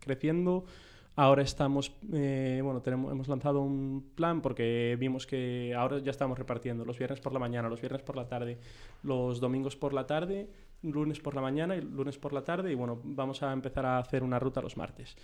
[0.00, 0.66] creciendo.
[1.18, 6.38] Ahora estamos, eh, bueno, tenemos, hemos lanzado un plan porque vimos que ahora ya estamos
[6.38, 8.58] repartiendo los viernes por la mañana, los viernes por la tarde,
[9.02, 10.46] los domingos por la tarde,
[10.82, 13.98] lunes por la mañana y lunes por la tarde y bueno, vamos a empezar a
[13.98, 15.16] hacer una ruta los martes.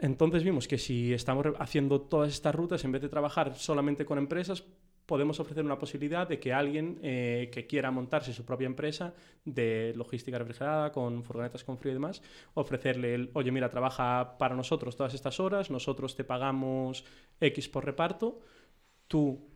[0.00, 4.16] Entonces vimos que si estamos haciendo todas estas rutas, en vez de trabajar solamente con
[4.16, 4.64] empresas,
[5.08, 9.94] podemos ofrecer una posibilidad de que alguien eh, que quiera montarse su propia empresa de
[9.96, 12.20] logística refrigerada, con furgonetas con frío y demás,
[12.52, 17.06] ofrecerle el, oye, mira, trabaja para nosotros todas estas horas, nosotros te pagamos
[17.40, 18.40] X por reparto,
[19.06, 19.48] tú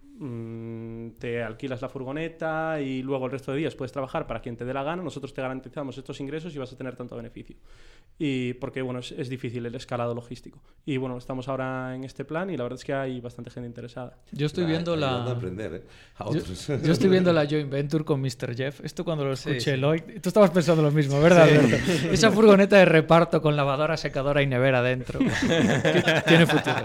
[1.18, 4.64] te alquilas la furgoneta y luego el resto de días puedes trabajar para quien te
[4.64, 7.57] dé la gana, nosotros te garantizamos estos ingresos y vas a tener tanto beneficio.
[8.18, 10.61] Y porque, bueno, es, es difícil el escalado logístico.
[10.85, 13.66] Y bueno, estamos ahora en este plan y la verdad es que hay bastante gente
[13.66, 14.18] interesada.
[14.33, 15.25] Yo estoy viendo la...
[15.25, 15.83] aprender, ¿eh?
[16.18, 16.68] A Yo, otros.
[16.68, 18.55] yo estoy viendo la joint venture con Mr.
[18.55, 18.81] Jeff.
[18.85, 19.77] Esto cuando lo escuché, sí.
[19.77, 22.09] Lloyd, tú estabas pensando lo mismo, ¿verdad, Sí.
[22.12, 25.18] Esa furgoneta de reparto con lavadora, secadora y nevera dentro.
[26.27, 26.85] Tiene futuro.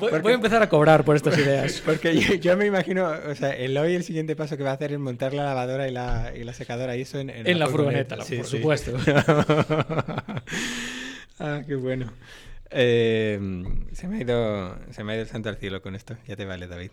[0.00, 1.81] voy, voy a empezar a cobrar por estas ideas.
[1.84, 4.74] Porque yo, yo me imagino, o sea, el hoy el siguiente paso que va a
[4.74, 7.66] hacer es montar la lavadora y la, y la secadora y eso en, En la
[7.66, 8.56] furgoneta, Sí, por sí.
[8.58, 8.96] supuesto.
[11.38, 12.12] ah, qué bueno.
[12.70, 13.38] Eh,
[13.92, 16.16] se, me ha ido, se me ha ido el santo al cielo con esto.
[16.26, 16.90] Ya te vale, David.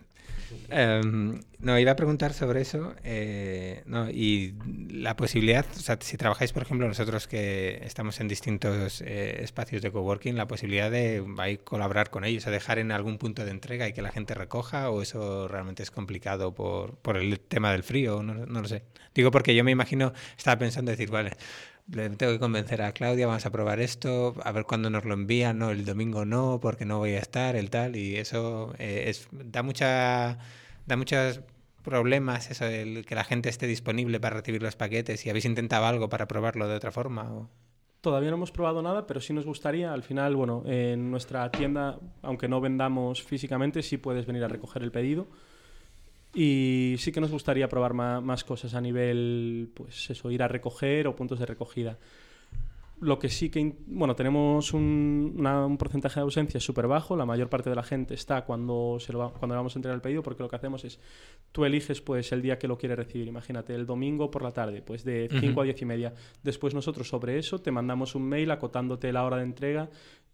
[0.70, 2.94] Em, no, iba a preguntar sobre eso.
[3.04, 4.56] eh, no, y
[4.90, 9.82] la posibilidad, o sea, si trabajáis, por ejemplo, nosotros que estamos en distintos eh, espacios
[9.82, 11.24] de coworking, la posibilidad de
[11.64, 14.90] colaborar con ellos, o dejar en algún punto de entrega y que la gente recoja,
[14.90, 18.84] o eso realmente es complicado por, por el tema del frío, no, no lo sé.
[19.14, 21.32] Digo porque yo me imagino, estaba pensando decir, vale,
[21.92, 25.14] le tengo que convencer a Claudia, vamos a probar esto, a ver cuándo nos lo
[25.14, 29.06] envían, no, el domingo no, porque no voy a estar, el tal, y eso eh,
[29.08, 30.38] es, da mucha,
[30.86, 31.42] da muchos
[31.84, 35.86] problemas eso, el que la gente esté disponible para recibir los paquetes, y habéis intentado
[35.86, 37.32] algo para probarlo de otra forma.
[37.34, 37.50] O...
[38.02, 39.92] Todavía no hemos probado nada, pero sí nos gustaría.
[39.92, 44.84] Al final, bueno, en nuestra tienda, aunque no vendamos físicamente, sí puedes venir a recoger
[44.84, 45.28] el pedido.
[46.42, 51.06] Y sí que nos gustaría probar más, cosas a nivel, pues eso, ir a recoger
[51.08, 51.98] o puntos de recogida.
[53.02, 57.18] Lo que sí que, bueno, tenemos un, una- un porcentaje de ausencia súper bajo.
[57.18, 59.80] La mayor parte de la gente está cuando, se lo va- cuando le vamos a
[59.80, 60.98] entregar el pedido, porque lo que hacemos es,
[61.52, 63.28] tú eliges pues el día que lo quieres recibir.
[63.28, 65.62] Imagínate, el domingo por la tarde, pues de 5 Ujú.
[65.62, 66.14] a 10 y media.
[66.44, 69.90] Después nosotros sobre eso te mandamos un mail acotándote la hora de entrega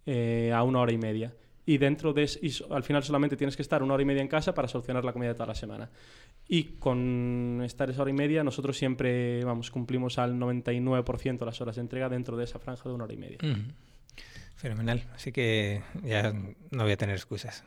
[0.06, 1.34] eh, a una hora y media.
[1.66, 4.28] Y dentro de y al final solamente tienes que estar una hora y media en
[4.28, 5.90] casa para solucionar la comida de toda la semana.
[6.48, 11.76] Y con estar esa hora y media, nosotros siempre, vamos, cumplimos al 99% las horas
[11.76, 13.38] de entrega dentro de esa franja de una hora y media.
[14.56, 16.32] Fenomenal, así que ya
[16.72, 17.64] no voy a tener excusas.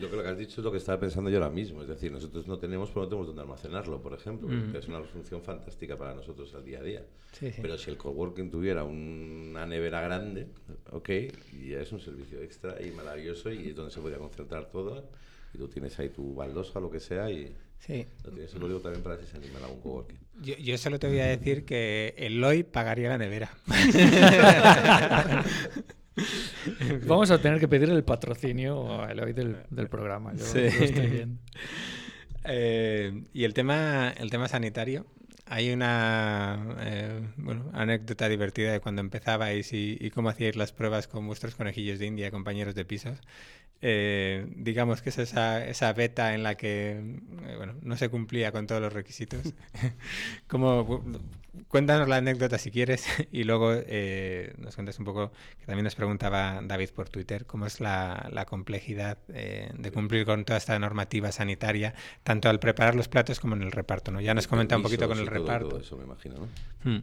[0.00, 1.82] Yo creo que has dicho es lo que estaba pensando yo ahora mismo.
[1.82, 4.48] Es decir, nosotros no tenemos, pero no tenemos dónde almacenarlo, por ejemplo.
[4.48, 4.72] Mm.
[4.72, 7.04] que Es una función fantástica para nosotros al día a día.
[7.32, 7.60] Sí, sí.
[7.60, 10.46] Pero si el coworking tuviera una nevera grande,
[10.92, 11.08] ok,
[11.52, 15.10] y ya es un servicio extra y maravilloso y es donde se podría concentrar todo.
[15.52, 18.06] Y tú tienes ahí tu baldosa o lo que sea y Sí.
[18.24, 18.50] lo tienes.
[18.50, 20.18] Eso lo digo también para si se animan a algún coworking.
[20.40, 23.50] Yo, yo solo te voy a decir que Eloy pagaría la nevera.
[27.06, 30.32] Vamos a tener que pedir el patrocinio a Eloy del, del programa.
[30.34, 30.60] Yo Sí.
[30.60, 31.40] lo estoy viendo.
[32.44, 35.06] Eh, y el tema, el tema sanitario.
[35.46, 41.06] Hay una eh, bueno, anécdota divertida de cuando empezabais y, y cómo hacíais las pruebas
[41.06, 43.18] con vuestros conejillos de India, compañeros de pisos.
[43.86, 48.50] Eh, digamos que es esa, esa beta en la que eh, bueno, no se cumplía
[48.50, 49.52] con todos los requisitos.
[50.48, 51.04] Como,
[51.68, 55.94] cuéntanos la anécdota si quieres y luego eh, nos cuentas un poco, que también nos
[55.94, 60.78] preguntaba David por Twitter, cómo es la, la complejidad eh, de cumplir con toda esta
[60.78, 64.10] normativa sanitaria, tanto al preparar los platos como en el reparto.
[64.12, 64.20] ¿no?
[64.22, 65.68] Ya nos comenta un poquito con el todo- reparto.
[65.68, 66.90] todo eso, me imagino, ¿no?
[66.90, 67.02] Hmm.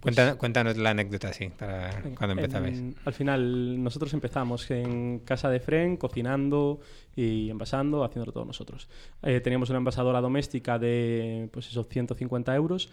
[0.00, 2.82] Cuenta- cuéntanos la anécdota, sí, para cuando empezabais.
[3.04, 6.80] al final, nosotros empezamos en casa de Fren, cocinando
[7.14, 8.88] y envasando, haciéndolo todos nosotros.
[9.22, 12.90] Eh, teníamos una envasadora doméstica de, pues esos 150 euros.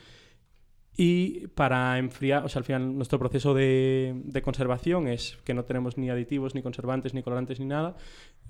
[0.95, 5.63] Y para enfriar, o sea, al final nuestro proceso de, de conservación es que no
[5.65, 7.95] tenemos ni aditivos, ni conservantes, ni colorantes, ni nada.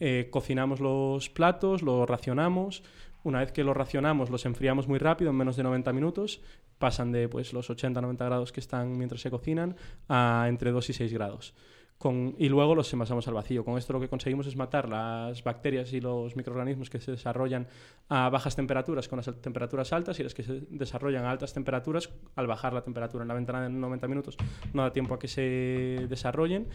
[0.01, 2.83] Eh, cocinamos los platos, los racionamos.
[3.23, 6.41] Una vez que los racionamos, los enfriamos muy rápido, en menos de 90 minutos.
[6.77, 9.75] Pasan de pues, los 80-90 grados que están mientras se cocinan
[10.09, 11.53] a entre 2 y 6 grados.
[11.97, 13.63] Con, y luego los envasamos al vacío.
[13.63, 17.67] Con esto lo que conseguimos es matar las bacterias y los microorganismos que se desarrollan
[18.09, 22.09] a bajas temperaturas con las temperaturas altas y las que se desarrollan a altas temperaturas
[22.35, 24.35] al bajar la temperatura en la ventana de 90 minutos
[24.73, 26.67] no da tiempo a que se desarrollen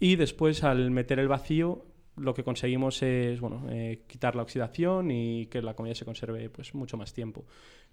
[0.00, 1.84] y después al meter el vacío
[2.16, 6.48] lo que conseguimos es bueno, eh, quitar la oxidación y que la comida se conserve
[6.50, 7.44] pues, mucho más tiempo.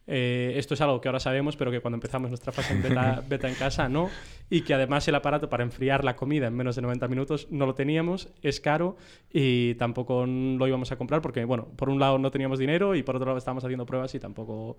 [0.07, 3.23] Eh, esto es algo que ahora sabemos, pero que cuando empezamos nuestra fase en beta,
[3.29, 4.09] beta en casa no.
[4.49, 7.65] Y que además el aparato para enfriar la comida en menos de 90 minutos no
[7.65, 8.97] lo teníamos, es caro
[9.31, 13.03] y tampoco lo íbamos a comprar porque, bueno, por un lado no teníamos dinero y
[13.03, 14.77] por otro lado estábamos haciendo pruebas y tampoco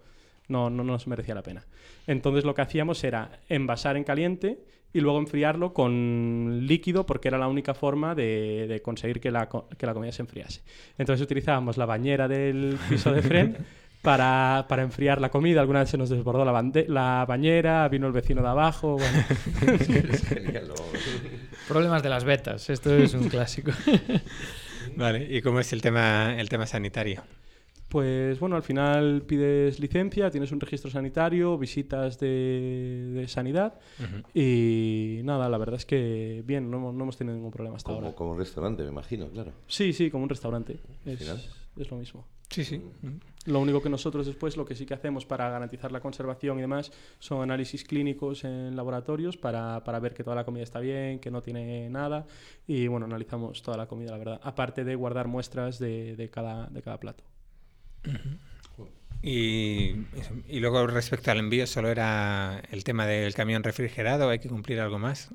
[0.49, 1.65] no, no nos merecía la pena.
[2.07, 4.59] Entonces lo que hacíamos era envasar en caliente
[4.95, 9.49] y luego enfriarlo con líquido porque era la única forma de, de conseguir que la,
[9.79, 10.61] que la comida se enfriase.
[10.99, 13.57] Entonces utilizábamos la bañera del piso de Fren
[14.03, 15.61] para, para enfriar la comida.
[15.63, 18.99] Alguna vez se nos desbordó la, bande- la bañera, vino el vecino de abajo.
[21.69, 22.69] Problemas de las betas.
[22.69, 23.71] Esto es un clásico.
[24.97, 27.23] Vale, ¿y cómo es el tema, el tema sanitario?
[27.93, 33.75] Pues bueno, al final pides licencia, tienes un registro sanitario, visitas de, de sanidad
[34.33, 37.89] y nada, la verdad es que bien, no, hemos- no hemos tenido ningún problema hasta
[37.93, 38.17] Como, ahora.
[38.17, 39.53] como un restaurante, me imagino, claro.
[39.67, 40.79] Sí, sí, como un restaurante.
[41.05, 41.39] Es, final.
[41.77, 42.25] es lo mismo.
[42.49, 42.83] Sí, sí.
[43.45, 46.63] Lo único que nosotros después lo que sí que hacemos para garantizar la conservación y
[46.63, 51.19] demás son análisis clínicos en laboratorios para, para ver que toda la comida está bien,
[51.19, 52.25] que no tiene nada
[52.67, 54.41] y bueno, analizamos toda la comida, la verdad.
[54.43, 57.23] Aparte de guardar muestras de, de cada, de cada plato.
[59.23, 59.95] Y,
[60.49, 64.81] y luego respecto al envío, solo era el tema del camión refrigerado, hay que cumplir
[64.81, 65.31] algo más.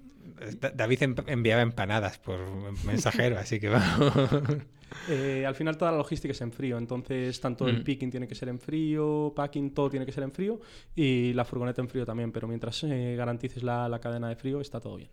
[0.60, 2.40] Da- David em- enviaba empanadas por
[2.86, 4.14] mensajero, así que vamos.
[5.10, 7.84] Eh, al final toda la logística es en frío, entonces tanto el Mm.
[7.84, 10.62] picking tiene que ser en frío, packing, todo tiene que ser en frío
[10.96, 14.62] y la furgoneta en frío también, pero mientras eh, garantices la, la cadena de frío
[14.62, 15.10] está todo bien.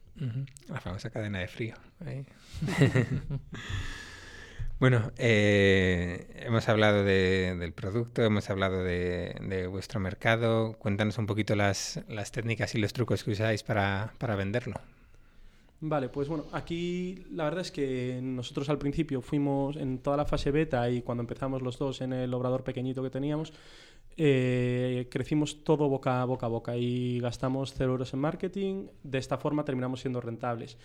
[0.68, 1.74] La famosa cadena de frío.
[4.78, 10.74] bueno, eh, hemos hablado de- del producto, hemos hablado de, vuestro mercado.
[10.78, 14.74] Cuéntanos un poquito las, las técnicas y los trucos que usáis para, venderlo.
[15.80, 20.24] Vale, pues bueno, aquí la verdad es que nosotros al principio fuimos en toda la
[20.24, 23.52] fase beta y cuando empezamos los dos en el obrador pequeñito que teníamos,
[24.16, 28.86] eh, crecimos todo boca, boca a boca y gastamos 0 euros en marketing.
[29.02, 30.78] De esta forma terminamos siendo rentables.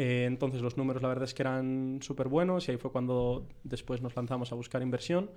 [0.00, 3.48] Eh, entonces los números la verdad es que eran súper buenos y ahí fue cuando
[3.64, 5.28] después nos lanzamos a buscar inversión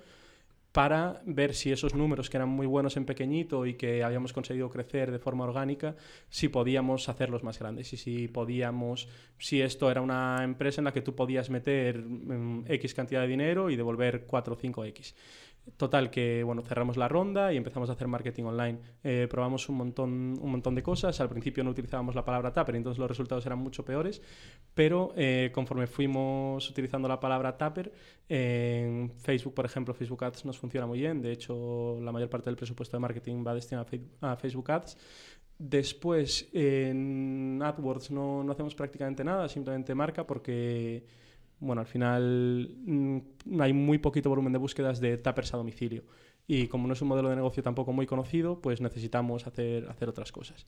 [0.71, 4.69] para ver si esos números que eran muy buenos en pequeñito y que habíamos conseguido
[4.69, 5.95] crecer de forma orgánica,
[6.30, 10.93] si podíamos hacerlos más grandes y si podíamos, si esto era una empresa en la
[10.93, 15.15] que tú podías meter mm, X cantidad de dinero y devolver 4 o 5 X.
[15.77, 18.79] Total, que bueno, cerramos la ronda y empezamos a hacer marketing online.
[19.03, 21.19] Eh, probamos un montón, un montón de cosas.
[21.21, 24.21] Al principio no utilizábamos la palabra Tupper, entonces los resultados eran mucho peores.
[24.73, 27.91] Pero eh, conforme fuimos utilizando la palabra Tupper,
[28.29, 31.21] en Facebook, por ejemplo, Facebook Ads nos funciona muy bien.
[31.21, 33.88] De hecho, la mayor parte del presupuesto de marketing va destinado
[34.21, 34.97] a Facebook Ads.
[35.63, 41.05] Después, en AdWords no, no hacemos prácticamente nada, simplemente marca porque,
[41.62, 43.19] bueno, al final mm,
[43.60, 46.04] hay muy poquito volumen de búsquedas de tappers a domicilio.
[46.47, 50.10] Y como no es un modelo de negocio tampoco muy conocido, pues necesitamos hacer, hacer
[50.10, 50.65] otras cosas.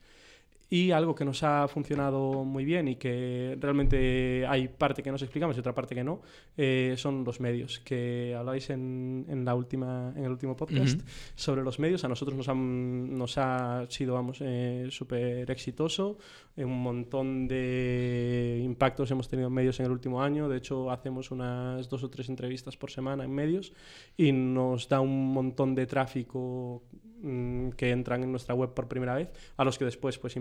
[0.74, 5.22] Y algo que nos ha funcionado muy bien y que realmente hay parte que nos
[5.22, 6.24] explicamos y otra parte que no,
[6.58, 11.06] eh, son los medios, que habláis en, en, la última, en el último podcast Ujú.
[11.36, 12.04] sobre los medios.
[12.06, 16.18] A nosotros nos, han, nos ha sido vamos, eh, súper exitoso.
[16.58, 20.50] Eh, un montón de impactos hemos tenido en medios en el último año.
[20.50, 23.74] De hecho, hacemos unas dos o tres entrevistas por semana en medios
[24.18, 26.82] y nos da un montón de tráfico
[27.22, 30.36] mm, que entran en nuestra web por primera vez, a los que después pues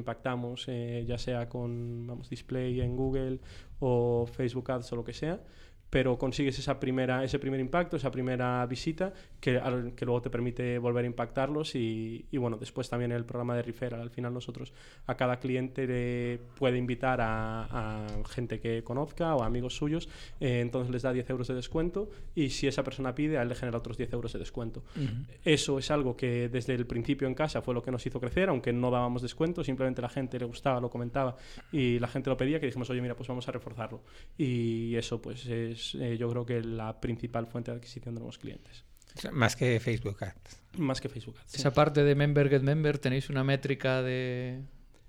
[0.68, 3.40] eh, ya sea con vamos, display en Google
[3.80, 5.40] o Facebook Ads o lo que sea,
[5.92, 10.31] pero consigues esa primera, ese primer impacto, esa primera visita que, al- que luego te
[10.31, 14.00] permite volver a impactarlos y, y, bueno, después también el programa de referral.
[14.00, 14.72] Al final nosotros
[15.07, 20.09] a cada cliente le puede invitar a, a gente que conozca o a amigos suyos,
[20.40, 23.50] eh, entonces les da 10 euros de descuento y si esa persona pide, a él
[23.50, 24.83] le genera otros 10 euros de descuento.
[25.44, 28.48] Eso es algo que desde el principio en casa fue lo que nos hizo crecer,
[28.48, 31.37] aunque no dábamos descuento, simplemente la gente le gustaba, lo comentaba
[31.70, 34.00] y la gente lo pedía, que dijimos, oye, mira, pues vamos a reforzarlo.
[34.38, 38.38] Y eso pues es eh, yo creo que la principal fuente de adquisición de nuevos
[38.38, 38.85] clientes.
[39.33, 40.62] Más que Facebook Ads.
[40.79, 41.51] Más que Facebook Ads.
[41.53, 41.57] sí.
[41.59, 44.62] Esa parte de Member Get Member, ¿tenéis una métrica de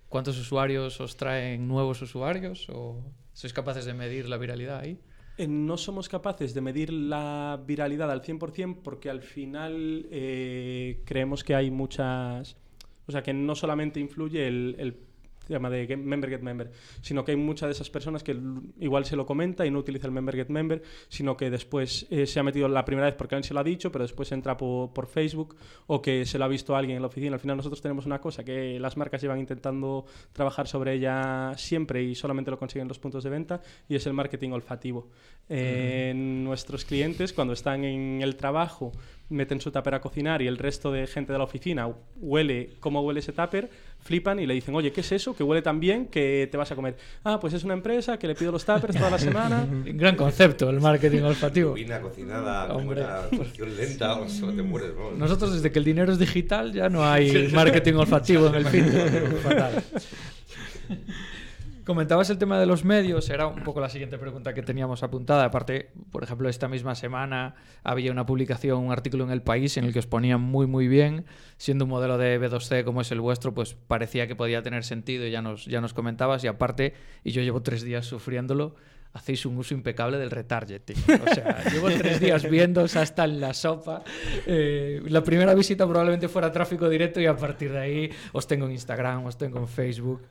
[0.10, 2.68] cuántos usuarios os traen nuevos usuarios?
[2.70, 3.02] ¿O
[3.34, 5.00] sois capaces de medir la viralidad ahí?
[5.38, 11.44] Eh, No somos capaces de medir la viralidad al 100% porque al final eh, creemos
[11.44, 12.58] que hay muchas...
[13.08, 14.94] O sea, que no solamente influye el, el
[15.48, 18.38] tema de get member get member, sino que hay muchas de esas personas que
[18.80, 22.26] igual se lo comenta y no utiliza el member get member, sino que después eh,
[22.26, 24.58] se ha metido la primera vez porque alguien se lo ha dicho, pero después entra
[24.58, 25.56] por, por Facebook
[25.88, 27.34] o que se lo ha visto alguien en la oficina.
[27.34, 32.04] Al final nosotros tenemos una cosa que las marcas llevan intentando trabajar sobre ella siempre
[32.04, 35.10] y solamente lo consiguen los puntos de venta y es el marketing olfativo.
[35.50, 38.92] Eh, Nuestros clientes cuando están en el trabajo
[39.30, 43.02] meten su tupper a cocinar y el resto de gente de la oficina huele cómo
[43.02, 43.70] huele ese tupper,
[44.02, 45.36] flipan y le dicen, oye, ¿qué es eso?
[45.36, 46.98] Que huele tan bien que te vas a comer.
[47.24, 49.66] Ah, pues es una empresa que le pido los tuppers toda la semana.
[49.86, 51.74] Gran concepto el marketing olfativo.
[51.74, 53.04] Vina cocinada, Hombre.
[53.78, 54.96] lenta, o sea, te mueres.
[54.96, 55.18] vamos.
[55.18, 58.86] Nosotros desde que el dinero es digital ya no hay marketing olfativo en el fin.
[61.86, 65.44] Comentabas el tema de los medios, era un poco la siguiente pregunta que teníamos apuntada.
[65.44, 69.84] Aparte, por ejemplo, esta misma semana había una publicación, un artículo en El País en
[69.84, 71.26] el que os ponían muy, muy bien.
[71.58, 75.28] Siendo un modelo de B2C como es el vuestro, pues parecía que podía tener sentido
[75.28, 76.42] y ya nos, ya nos comentabas.
[76.46, 76.94] Y aparte,
[77.26, 78.76] y yo llevo tres días sufriéndolo,
[79.14, 80.98] hacéis un uso impecable del retargeting.
[80.98, 84.04] O sea, llevo tres días viéndoos hasta en la sopa.
[84.46, 88.66] Eh, la primera visita probablemente fuera tráfico directo y a partir de ahí os tengo
[88.66, 90.24] en Instagram, os tengo en Facebook.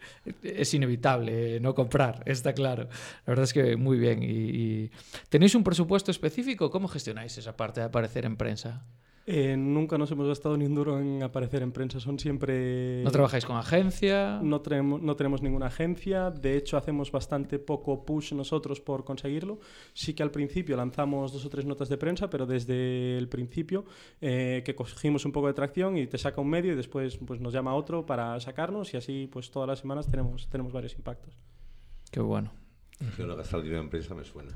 [0.42, 2.84] Es inevitable eh, no comprar, está claro.
[3.26, 4.22] La verdad es que muy bien.
[4.22, 4.90] y...
[5.28, 6.70] ¿Tenéis un presupuesto específico?
[6.70, 8.84] ¿Cómo gestionáis esa parte de aparecer en prensa?
[9.24, 13.02] Eh, nunca nos hemos gastado ni un duro en aparecer en prensa, son siempre...
[13.04, 14.40] ¿No trabajáis con agencia?
[14.42, 19.60] No tenemos, no tenemos ninguna agencia, de hecho hacemos bastante poco push nosotros por conseguirlo.
[19.92, 23.84] Sí que al principio lanzamos dos o tres notas de prensa, pero desde el principio
[24.20, 27.40] eh, que cogimos un poco de tracción y te saca un medio y después pues,
[27.40, 31.38] nos llama otro para sacarnos y así pues todas las semanas tenemos, tenemos varios impactos.
[32.10, 32.52] Qué bueno.
[33.16, 34.52] Yo no gastar dinero en prensa me suena.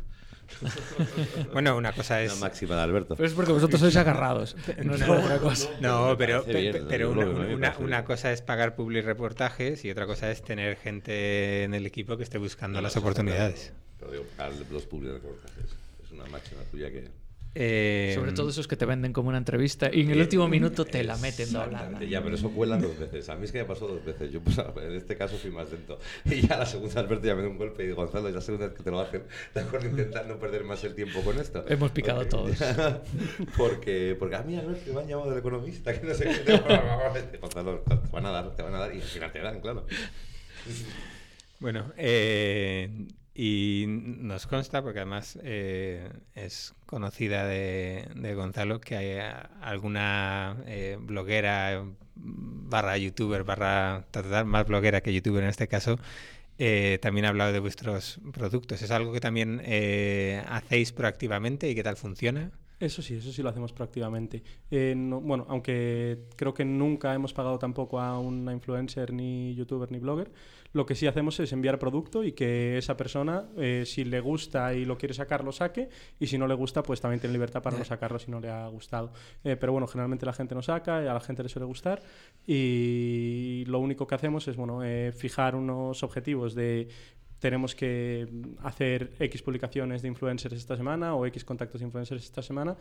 [1.53, 2.35] bueno, una cosa es.
[2.35, 3.17] La máxima de Alberto.
[3.17, 4.57] Pero es porque vosotros sois agarrados.
[4.83, 5.71] No es otra cosa.
[5.81, 6.45] No, pero,
[6.89, 11.75] pero una, una, cosa es pagar public reportajes y otra cosa es tener gente en
[11.75, 13.73] el equipo que esté buscando las oportunidades.
[13.99, 15.77] Pero digo, pagar los public reportajes.
[16.05, 17.26] Es una máxima tuya que.
[17.59, 20.85] Eh, Sobre todo esos que te venden como una entrevista y en el último minuto
[20.85, 22.05] te la meten doblada.
[22.05, 23.31] Ya, pero eso cuelan dos veces.
[23.31, 24.31] A mí es que me pasó dos veces.
[24.31, 25.99] Yo pues, en este caso fui más lento.
[26.27, 28.43] Y ya la segunda Alberto ya me dio un golpe y digo, Gonzalo, es la
[28.43, 29.23] segunda vez que te lo hacen.
[29.55, 31.65] De acuerdo, intentar no perder más el tiempo con esto.
[31.67, 32.59] Hemos picado todos.
[33.57, 37.39] porque, porque a mí Alberto me han llamado del economista, que no sé qué.
[37.41, 39.87] Gonzalo, te van a dar, te van a dar y al final te dan, claro.
[41.59, 43.07] Bueno, eh
[43.39, 51.85] y nos consta, porque además eh, es conocida de, Gonzalo, que hay alguna eh, bloguera
[52.15, 54.07] barra youtuber, barra
[54.47, 55.99] más bloguera que youtuber en este caso,
[56.59, 58.81] eh, también ha hablado de vuestros productos.
[58.81, 59.61] ¿Es algo que también
[60.49, 62.53] hacéis proactivamente y qué tal funciona?
[62.79, 64.43] Eso sí, eso sí lo hacemos proactivamente.
[64.71, 70.31] bueno, aunque creo que nunca hemos pagado tampoco a una influencer, ni youtuber, ni blogger,
[70.77, 74.75] lo que sí hacemos es enviar producto y que esa persona, eh, si le gusta
[74.75, 75.89] y lo quiere sacar, lo saque.
[76.21, 78.51] Y si no le gusta, pues también tiene libertad para no sacarlo si no le
[78.51, 79.11] ha gustado.
[79.43, 82.03] Eh, pero bueno, generalmente la gente no saca y a la gente le suele gustar.
[82.47, 86.89] Y lo único que hacemos es bueno, eh, fijar unos objetivos de
[87.39, 88.29] tenemos que
[88.63, 92.77] hacer X publicaciones de influencers esta semana o X contactos de influencers esta semana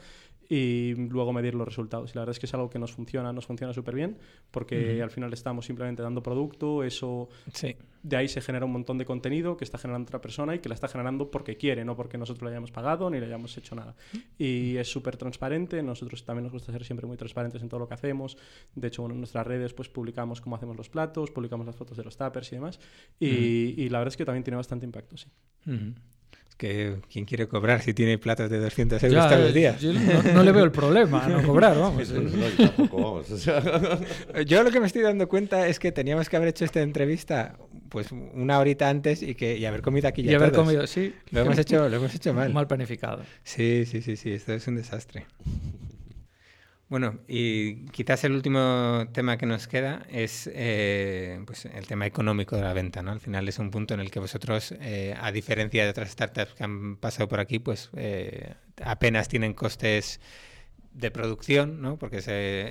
[0.50, 2.12] y luego medir los resultados.
[2.12, 4.18] Y la verdad es que es algo que nos funciona, nos funciona súper bien
[4.52, 7.76] porque al final estamos simplemente dando producto, eso sí.
[8.06, 10.70] De ahí se genera un montón de contenido que está generando otra persona y que
[10.70, 13.74] la está generando porque quiere, no porque nosotros le hayamos pagado ni le hayamos hecho
[13.74, 13.96] nada.
[14.38, 17.88] Y es súper transparente, nosotros también nos gusta ser siempre muy transparentes en todo lo
[17.88, 18.38] que hacemos.
[18.76, 22.04] De hecho, en nuestras redes pues publicamos cómo hacemos los platos, publicamos las fotos de
[22.04, 22.80] los tappers y demás.
[23.20, 25.28] Y, y la verdad es que también tiene bastante impacto, sí.
[26.48, 29.82] Es que ¿quién quiere cobrar si tiene platos de 200 euros todos los días?
[29.82, 32.08] Yo no, le veo el problema a no cobrar, vamos.
[34.46, 37.58] yo lo que me estoy dando cuenta es que teníamos que haber hecho esta entrevista
[37.96, 41.16] pues una horita antes y que y haber comido aquí ya y haber comido, sí.
[41.32, 42.52] Lo hemos hecho, lo hemos hecho mal.
[42.52, 43.24] Mal planificado.
[43.46, 45.26] Sí, sí, sí, sí, esto es un desastre.
[46.88, 52.56] Bueno, y quizás el último tema que nos queda es eh, pues el tema económico
[52.56, 53.02] de la venta.
[53.02, 53.12] ¿no?
[53.12, 56.54] Al final es un punto en el que vosotros, eh, a diferencia de otras startups
[56.54, 60.20] que han pasado por aquí, pues eh, apenas tienen costes
[60.96, 61.98] de producción, ¿no?
[61.98, 62.18] porque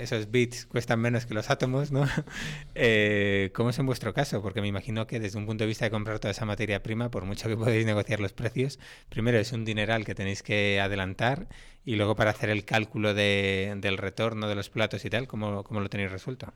[0.01, 2.05] esos bits cuestan menos que los átomos, ¿no?
[2.75, 4.41] eh, ¿Cómo es en vuestro caso?
[4.41, 7.11] Porque me imagino que desde un punto de vista de comprar toda esa materia prima,
[7.11, 11.49] por mucho que podéis negociar los precios, primero es un dineral que tenéis que adelantar
[11.85, 15.63] y luego para hacer el cálculo de, del retorno de los platos y tal, ¿cómo,
[15.63, 16.53] cómo lo tenéis resuelto?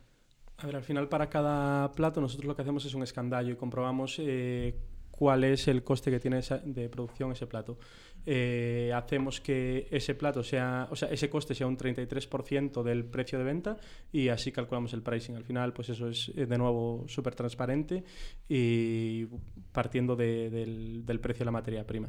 [0.56, 3.56] A ver, al final para cada plato nosotros lo que hacemos es un escandallo y
[3.56, 4.74] comprobamos eh,
[5.18, 7.76] cuál es el coste que tiene de producción ese plato.
[8.24, 13.36] Eh, hacemos que ese plato sea, o sea, ese coste sea un 33% del precio
[13.36, 13.76] de venta
[14.12, 15.34] y así calculamos el pricing.
[15.34, 18.04] Al final, pues eso es eh, de nuevo súper transparente
[18.48, 19.26] y
[19.72, 22.08] partiendo del, del precio de la materia prima.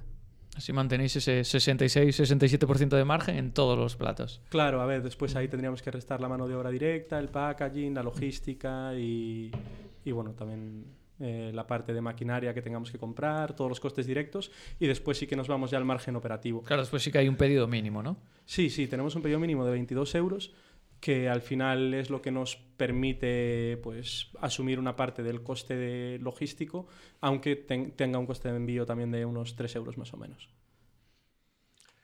[0.55, 4.39] Así mantenéis ese 66-67% de margen en todos los platos.
[4.49, 7.95] Claro, a ver, después ahí tendríamos que restar la mano de obra directa, el packaging,
[7.95, 9.51] la logística y,
[10.05, 14.05] y bueno, también eh, la parte de maquinaria que tengamos que comprar, todos los costes
[14.05, 16.63] directos y después sí que nos vamos ya al margen operativo.
[16.63, 18.17] Claro, después sí que hay un pedido mínimo, ¿no?
[18.45, 20.53] Sí, sí, tenemos un pedido mínimo de 22 euros
[20.99, 26.19] que al final es lo que nos permite pues asumir una parte del coste de
[26.19, 26.87] logístico,
[27.21, 30.49] aunque tenga un coste de envío también de unos 3 euros más o menos.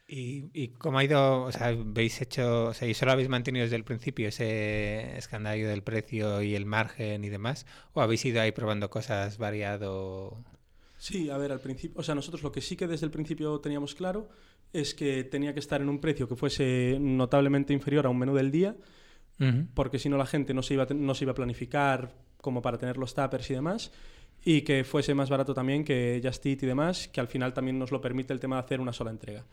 [0.07, 1.43] ¿Y, ¿Y, cómo ha ido?
[1.43, 5.67] O sea, ¿habéis hecho, o sea, ¿y solo habéis mantenido desde el principio ese escandallo
[5.67, 7.65] del precio y el margen y demás?
[7.93, 10.43] ¿O habéis ido ahí probando cosas variado?
[10.97, 13.59] Sí, a ver, al principio, o sea, nosotros lo que sí que desde el principio
[13.59, 14.29] teníamos claro
[14.73, 18.35] es que tenía que estar en un precio que fuese notablemente inferior a un menú
[18.35, 18.75] del día,
[19.73, 22.77] porque si no la gente no se, iba, no se iba a planificar como para
[22.77, 23.91] tener los tappers y demás
[24.47, 27.79] y que fuese más barato también que Just Eat y demás, que al final también
[27.79, 29.43] nos lo permite el tema de hacer una sola entrega.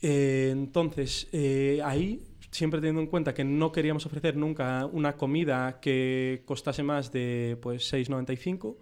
[0.00, 5.80] Eh, entonces, eh, ahí, siempre teniendo en cuenta que no queríamos ofrecer nunca una comida
[5.80, 8.76] que costase más de pues 6,95,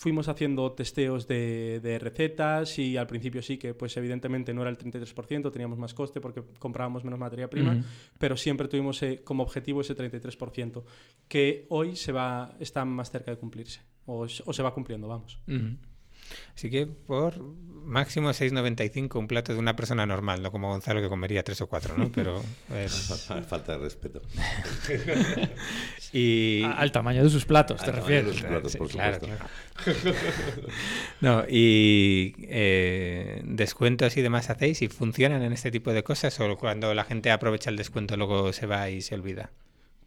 [0.00, 4.78] fuimos haciendo testeos de, recetas y al principio sí que pues evidentemente no era el
[4.78, 7.84] 33%, teníamos más coste porque comprábamos menos materia prima,
[8.16, 10.82] pero siempre tuvimos eh, como objetivo ese 33%,
[11.28, 15.38] que hoy se va, está más cerca de cumplirse, o, se va cumpliendo, vamos.
[16.54, 21.08] Así que por máximo 6,95 un plato de una persona normal, no como Gonzalo que
[21.08, 22.12] comería tres o cuatro, ¿no?
[22.12, 22.40] Pero
[23.48, 24.22] falta de respeto.
[26.12, 28.42] y al tamaño de sus platos, te refieres.
[28.90, 29.18] claro,
[31.20, 36.56] no, y eh, descuentos y demás hacéis y funcionan en este tipo de cosas o
[36.56, 39.50] cuando la gente aprovecha el descuento luego se va y se olvida.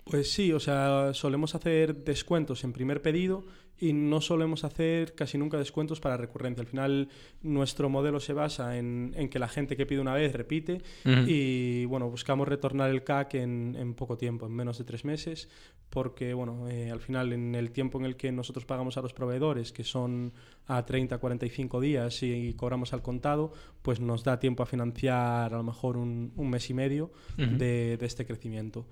[0.04, 3.46] Pues sí, o sea, solemos hacer descuentos en primer pedido
[3.80, 6.62] y no solemos hacer casi nunca descuentos para recurrencia.
[6.62, 7.10] Al final,
[7.42, 12.10] nuestro modelo se basa en, que la gente que pide una vez repite y, bueno,
[12.10, 15.50] buscamos retornar el CAC en, poco tiempo, en menos de tres meses,
[15.90, 19.14] porque, bueno, eh, al final, en el tiempo en el que nosotros pagamos a los
[19.14, 20.34] proveedores, que son
[20.68, 25.58] a 30, 45 días y cobramos al contado, pues nos da tiempo a financiar a
[25.58, 28.86] lo mejor un, mes y medio de este crecimiento.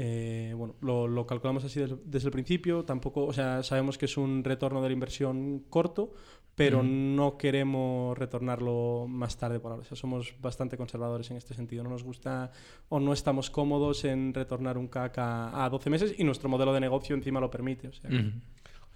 [0.00, 2.84] Eh, bueno, lo, calculamos así desde, el principio.
[2.84, 6.12] Tampoco, o sea, sabemos que es un retorno de la inversión corto,
[6.54, 9.82] pero no queremos retornarlo más tarde por ahora.
[9.82, 11.82] O sea, somos bastante conservadores en este sentido.
[11.82, 12.52] No nos gusta
[12.88, 16.78] o no estamos cómodos en retornar un CAC a, 12 meses y nuestro modelo de
[16.78, 17.90] negocio encima lo permite.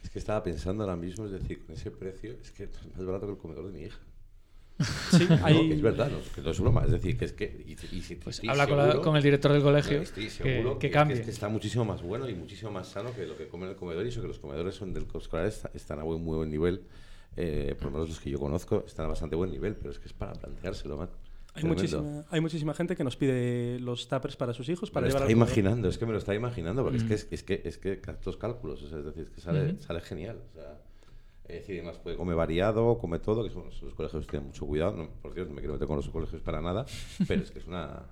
[0.04, 3.04] Es que estaba pensando ahora mismo, es decir, con ese precio, es que es más
[3.04, 3.98] barato que el comedor de mi hija.
[5.10, 5.28] Sí,
[5.70, 6.82] es verdad, no, que no es broma.
[6.84, 7.76] Es decir, que es que.
[8.22, 10.04] pues habla con, el director del colegio.
[10.04, 11.20] seguro que, cambie.
[11.20, 14.04] está muchísimo más bueno y muchísimo más sano que lo que come en el comedor.
[14.04, 16.82] Y eso que los comedores son del escolar están a muy buen nivel.
[17.36, 19.98] Eh, por lo menos los que yo conozco están a bastante buen nivel, pero es
[19.98, 21.08] que es para planteárselo,
[21.54, 25.12] Hay muchísima, hay muchísima gente que nos pide los tuppers para sus hijos para me
[25.12, 27.62] lo está imaginando, es que me lo está imaginando, porque es que es, es, que
[27.64, 30.42] es que estos cálculos, es decir, es que sale, sale genial.
[30.50, 30.78] O sea,
[31.52, 34.96] es decir, además puede comer variado, come todo, que son, los colegios tienen mucho cuidado.
[34.96, 36.86] No, por cierto, no me quiero meter con los colegios para nada,
[37.28, 38.04] pero es que es una,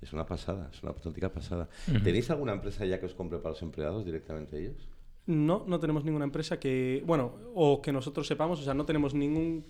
[0.00, 1.68] es una pasada, es una auténtica pasada.
[2.02, 4.88] ¿Tenéis alguna empresa ya que os compre para los empleados directamente ellos?
[5.26, 9.12] No, no tenemos ninguna empresa que, bueno, o que nosotros sepamos, o sea, no tenemos
[9.12, 9.64] ningún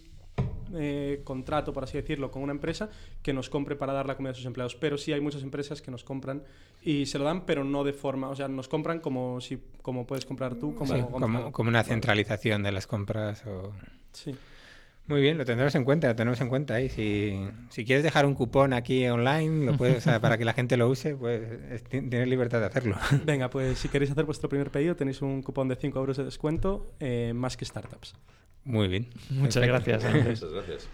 [0.74, 2.90] eh, contrato, por así decirlo, con una empresa
[3.22, 4.74] que nos compre para dar la comida a sus empleados.
[4.74, 6.42] Pero sí hay muchas empresas que nos compran
[6.82, 10.06] y se lo dan, pero no de forma, o sea, nos compran como si como
[10.06, 13.44] puedes comprar tú, como, como, una centralización de las compras.
[13.46, 13.72] O...
[14.12, 14.34] Sí.
[15.08, 16.80] Muy bien, lo tendremos en cuenta, lo tenemos en cuenta.
[16.80, 17.38] Y si,
[17.70, 21.14] si quieres dejar un cupón aquí online, lo puedes, para que la gente lo use,
[21.14, 22.96] pues tienes libertad de hacerlo.
[23.24, 26.24] Venga, pues si queréis hacer vuestro primer pedido, tenéis un cupón de 5 euros de
[26.24, 28.16] descuento, eh, más que startups.
[28.66, 29.08] Muy bien.
[29.30, 30.04] Muchas gracias.
[30.14, 30.88] Muchas gracias.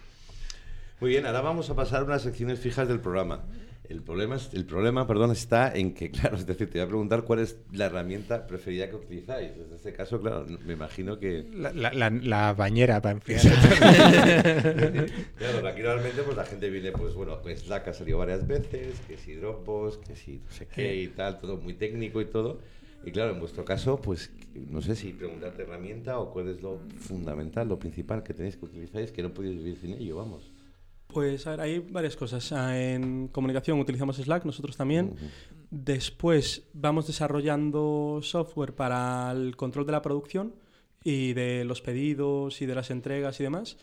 [1.00, 3.42] Muy bien, ahora vamos a pasar a unas secciones fijas del programa.
[3.88, 7.22] El problema, el problema perdón, está en que, claro, es decir, te voy a preguntar
[7.22, 9.52] cuál es la herramienta preferida que utilizáis.
[9.56, 11.44] En este caso, claro, me imagino que...
[11.50, 13.40] La, bañera para enfriar.
[15.38, 19.00] claro, aquí normalmente pues, la gente viene, pues bueno, pues Slack ha salido varias veces,
[19.08, 22.60] que si Dropbox, que si no sé qué y tal, todo muy técnico y todo.
[23.04, 26.80] Y claro, en vuestro caso, pues no sé si preguntarte herramienta o cuál es lo
[26.98, 30.52] fundamental, lo principal que tenéis que utilizáis, que no podéis vivir sin ello, vamos.
[31.12, 32.52] Pues a ver, hay varias cosas.
[32.52, 35.14] Ah, en comunicación utilizamos Slack, nosotros también.
[35.70, 40.54] Después vamos desarrollando software para el control de la producción
[41.04, 43.76] y de los pedidos y de las entregas y demás.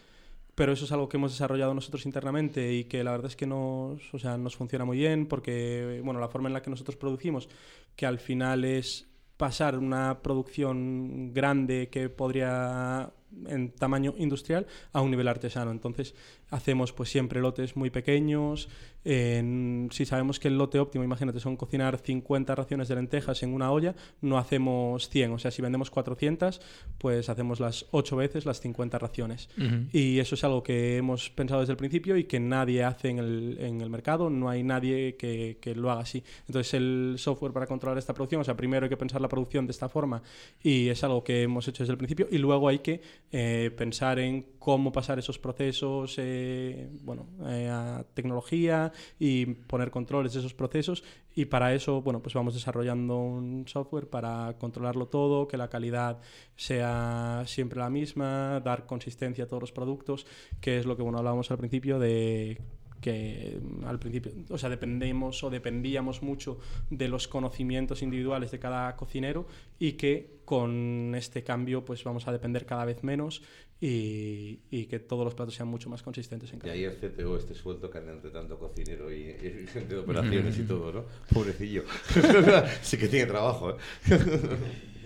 [0.55, 3.47] Pero eso es algo que hemos desarrollado nosotros internamente y que la verdad es que
[3.47, 6.97] nos, o sea, nos funciona muy bien porque bueno, la forma en la que nosotros
[6.97, 7.47] producimos,
[7.95, 9.08] que al final es
[9.39, 13.09] pasar una producción grande que podría
[13.47, 15.71] en tamaño industrial a un nivel artesano.
[15.71, 16.15] Entonces
[16.51, 18.69] hacemos pues siempre lotes muy pequeños.
[19.03, 23.71] si sabemos que el lote óptimo, imagínate, son cocinar 50 raciones de lentejas en una
[23.71, 25.33] olla, no hacemos 100.
[25.33, 26.61] O sea, si vendemos 400,
[26.97, 29.49] pues hacemos las 8 veces las 50 raciones.
[29.91, 33.19] Y eso es algo que hemos pensado desde el principio y que nadie hace en
[33.19, 34.29] el, en el mercado.
[34.29, 36.23] No hay nadie que, que, lo haga así.
[36.47, 39.65] Entonces el software para controlar esta producción, o sea, primero hay que pensar la producción
[39.65, 40.21] de esta forma
[40.61, 43.01] y es algo que hemos hecho desde el principio y luego hay que
[43.31, 50.33] eh, pensar en cómo pasar esos procesos eh, bueno, eh, a tecnología y poner controles
[50.33, 51.03] de esos procesos.
[51.35, 56.19] Y para eso bueno, pues vamos desarrollando un software para controlarlo todo, que la calidad
[56.55, 60.25] sea siempre la misma, dar consistencia a todos los productos,
[60.59, 62.59] que es lo que bueno, hablábamos al principio de
[63.01, 68.59] que mm, al principio, o sea, dependemos o dependíamos mucho de los conocimientos individuales de
[68.59, 69.47] cada cocinero
[69.79, 73.41] y que con este cambio pues vamos a depender cada vez menos
[73.81, 76.73] y, y que todos los platos sean mucho más consistentes en Y casa.
[76.73, 80.57] ahí el CTO, este sueldo que anda entre tanto cocinero y, y gente de operaciones
[80.57, 81.05] y todo, ¿no?
[81.33, 81.83] Pobrecillo.
[82.81, 83.75] sí que tiene trabajo, ¿eh?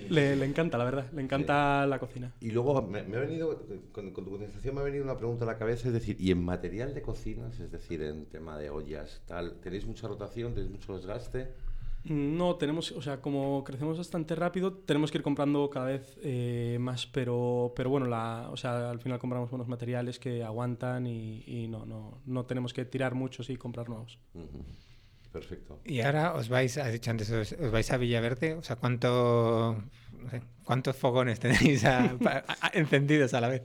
[0.09, 2.31] Le, le encanta, la verdad, le encanta la cocina.
[2.41, 5.43] Y luego me, me ha venido, con, con tu contestación me ha venido una pregunta
[5.43, 8.69] a la cabeza, es decir, ¿y en material de cocinas, es decir, en tema de
[8.69, 11.49] ollas, tal, tenéis mucha rotación, tenéis mucho desgaste?
[12.05, 16.77] No, tenemos, o sea, como crecemos bastante rápido, tenemos que ir comprando cada vez eh,
[16.79, 21.43] más, pero, pero bueno, la, o sea, al final compramos buenos materiales que aguantan y,
[21.47, 24.19] y no, no, no tenemos que tirar muchos y comprar nuevos.
[25.33, 25.79] Perfecto.
[25.83, 29.75] Y ahora os vais, has dicho antes, os, os vais a Villaverde, o sea, ¿cuánto,
[30.21, 33.63] no sé, ¿cuántos fogones tenéis a- pa- a- encendidos a la vez?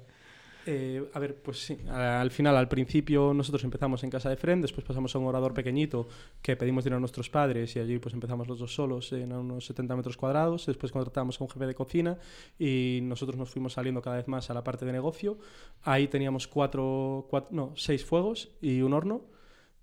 [0.70, 4.60] Eh, a ver, pues sí, al final, al principio nosotros empezamos en casa de Fren,
[4.60, 6.08] después pasamos a un orador pequeñito
[6.42, 9.64] que pedimos dinero a nuestros padres y allí pues empezamos los dos solos en unos
[9.64, 12.18] 70 metros cuadrados, después contratamos a un jefe de cocina
[12.58, 15.38] y nosotros nos fuimos saliendo cada vez más a la parte de negocio.
[15.84, 19.22] Ahí teníamos cuatro, cuatro no, seis fuegos y un horno.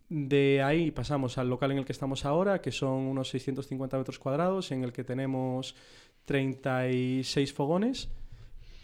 [0.09, 4.19] De ahí pasamos al local en el que estamos ahora, que son unos 650 metros
[4.19, 5.75] cuadrados, en el que tenemos
[6.25, 8.09] 36 fogones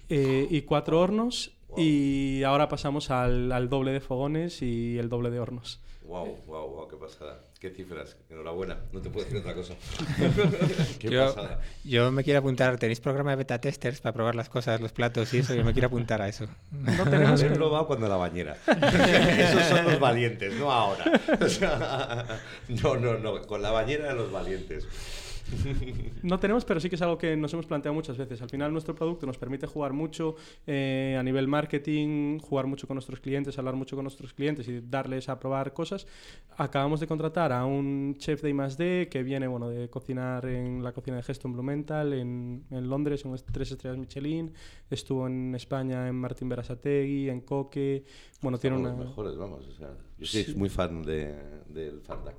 [0.09, 1.51] eh, y cuatro hornos.
[1.78, 5.80] Y ahora pasamos al, al doble de fogones y el doble de hornos.
[6.12, 7.39] Wow, wow, wow, qué pasada.
[7.57, 8.18] Qué cifras.
[8.30, 8.76] Enhorabuena.
[8.91, 9.76] No te puedo decir otra cosa.
[10.99, 11.62] qué Yo, pasada.
[11.86, 15.34] yo me quiero apuntar, ¿tenéis programa de beta testers para probar las cosas, los platos
[15.34, 15.55] y eso?
[15.55, 16.47] Yo me quiero apuntar a eso.
[16.70, 18.57] No tenemos, He probado cuando la bañera.
[18.68, 21.05] Esos son los valientes, no ahora.
[21.39, 23.41] O sea, no, no, no.
[23.43, 24.86] Con la bañera de los valientes.
[26.24, 28.42] No tenemos, pero sí que es algo que nos hemos planteado muchas veces.
[28.42, 30.36] Al final nuestro producto nos permite jugar mucho
[30.68, 34.82] eh, a nivel marketing, jugar mucho con nuestros clientes, hablar mucho con nuestros clientes y
[34.82, 36.08] darles a probar cosas.
[36.58, 40.92] Acabamos de contratar a un chef de I+D que viene bueno, de cocinar en la
[40.92, 44.54] cocina de Geston Blumenthal en, en Londres, en tres estrellas Michelin.
[44.89, 48.04] Estuvo en España en Martín Berasategui, en Coque.
[48.42, 48.89] Bueno, tiene una...
[48.89, 49.68] los mejores, vamos.
[49.68, 51.36] O sea, yo soy muy fan de,
[51.67, 52.36] del Fandac.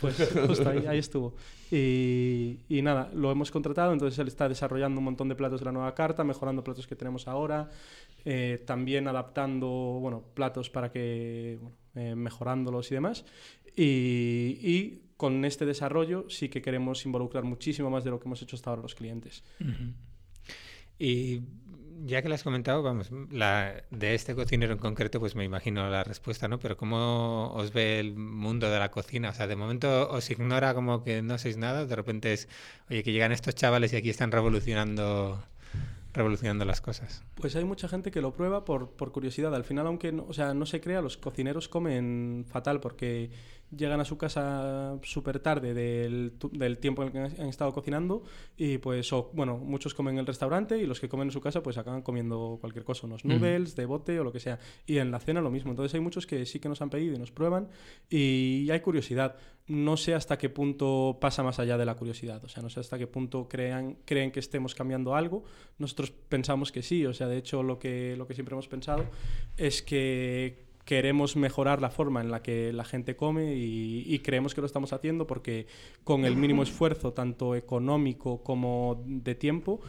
[0.00, 1.34] Pues justo ahí, ahí estuvo.
[1.70, 5.66] Y, y nada, lo hemos contratado, entonces él está desarrollando un montón de platos de
[5.66, 7.70] la nueva carta, mejorando platos que tenemos ahora,
[8.24, 9.68] eh, también adaptando
[10.00, 13.24] bueno, platos para que, bueno, eh, mejorándolos y demás.
[13.76, 18.42] Y, y con este desarrollo sí que queremos involucrar muchísimo más de lo que hemos
[18.42, 19.44] hecho hasta ahora los clientes.
[20.98, 21.40] Y
[22.04, 25.88] ya que lo has comentado, vamos, la, de este cocinero en concreto, pues me imagino
[25.90, 26.58] la respuesta, ¿no?
[26.58, 29.30] Pero ¿cómo os ve el mundo de la cocina?
[29.30, 32.48] O sea, de momento os ignora como que no sois nada, de repente es,
[32.88, 35.42] oye, que llegan estos chavales y aquí están revolucionando,
[36.12, 37.22] revolucionando las cosas.
[37.36, 39.54] Pues hay mucha gente que lo prueba por, por curiosidad.
[39.54, 43.30] Al final, aunque no, o sea, no se crea, los cocineros comen fatal porque
[43.76, 48.24] llegan a su casa súper tarde del, del tiempo en el que han estado cocinando
[48.56, 51.40] y pues, o, bueno, muchos comen en el restaurante y los que comen en su
[51.40, 54.58] casa pues acaban comiendo cualquier cosa, unos noodles de bote o lo que sea.
[54.86, 55.70] Y en la cena lo mismo.
[55.70, 57.68] Entonces hay muchos que sí que nos han pedido y nos prueban
[58.08, 59.36] y hay curiosidad.
[59.66, 62.44] No sé hasta qué punto pasa más allá de la curiosidad.
[62.44, 65.44] O sea, no sé hasta qué punto crean, creen que estemos cambiando algo.
[65.78, 67.06] Nosotros pensamos que sí.
[67.06, 69.04] O sea, de hecho, lo que, lo que siempre hemos pensado
[69.56, 74.56] es que queremos mejorar la forma en la que la gente come y, y creemos
[74.56, 75.68] que lo estamos haciendo porque
[76.02, 79.80] con el mínimo esfuerzo, tanto económico como de tiempo,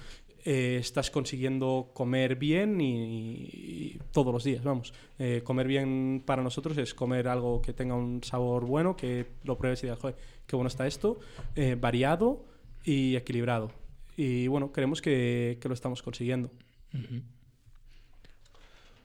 [0.45, 4.93] eh, estás consiguiendo comer bien y, y todos los días, vamos.
[5.17, 9.57] Eh, comer bien para nosotros es comer algo que tenga un sabor bueno, que lo
[9.57, 11.17] pruebes y digas, joder, qué bueno está esto,
[11.55, 12.45] eh, variado
[12.85, 13.71] y equilibrado.
[14.17, 16.51] Y bueno, creemos que, que lo estamos consiguiendo.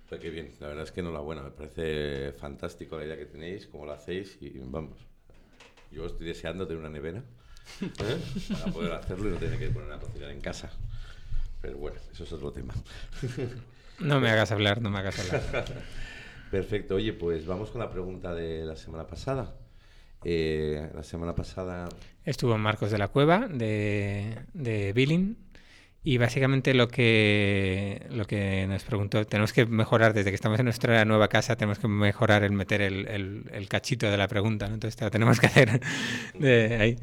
[0.09, 3.67] Pues qué bien, la verdad es que enhorabuena, me parece fantástico la idea que tenéis,
[3.67, 4.99] cómo lo hacéis y vamos.
[5.91, 7.25] Yo estoy deseando tener una nevera
[7.81, 8.19] ¿eh?
[8.49, 10.71] para poder hacerlo y no tener que poner a cocinar en casa.
[11.61, 12.75] Pero bueno, eso es otro tema.
[13.99, 15.65] No me hagas hablar, no me hagas hablar.
[16.51, 19.57] Perfecto, oye, pues vamos con la pregunta de la semana pasada.
[20.23, 21.89] Eh, la semana pasada
[22.27, 25.37] Estuvo Marcos de la Cueva de, de Billing
[26.07, 30.67] y básicamente lo que, lo que nos preguntó, tenemos que mejorar desde que estamos en
[30.67, 34.69] nuestra nueva casa, tenemos que mejorar el meter el, el- el cachito de la pregunta,
[34.69, 34.75] ¿no?
[34.75, 35.81] entonces te lo tenemos que hacer
[36.39, 36.97] de ahí.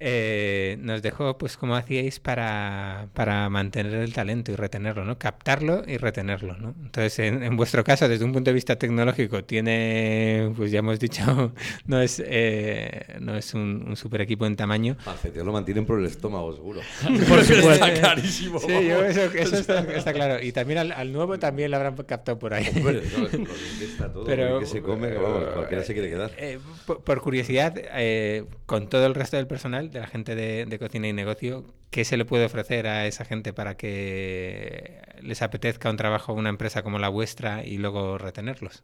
[0.00, 5.18] Eh, nos dejó pues cómo hacíais para, para, mantener el talento y retenerlo, ¿no?
[5.18, 6.74] Captarlo y retenerlo, ¿no?
[6.82, 10.98] Entonces, en, en, vuestro caso, desde un punto de vista tecnológico, tiene, pues ya hemos
[10.98, 11.52] dicho,
[11.86, 14.96] no es, eh, no es un, un, super equipo en tamaño.
[15.22, 16.80] Te lo mantienen por el estómago, seguro.
[17.28, 17.72] por supuesto.
[17.72, 18.58] está clarísimo.
[18.58, 20.42] Sí, yo, eso, eso está, está, claro.
[20.42, 22.66] Y también al, al, nuevo también lo habrán captado por ahí.
[22.76, 26.32] Hombre, no, está todo, Pero, que se come, que vamos, cualquiera se quiere quedar.
[26.36, 30.66] Eh, por, por, curiosidad, eh, con todo el resto del personal, de la gente de,
[30.66, 35.42] de, cocina y negocio, ¿qué se le puede ofrecer a esa gente para que les
[35.42, 38.82] apetezca un trabajo en una empresa como la vuestra y luego retenerlos?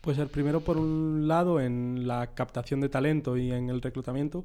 [0.00, 4.44] Pues el primero, por un lado, en la captación de talento y en el reclutamiento,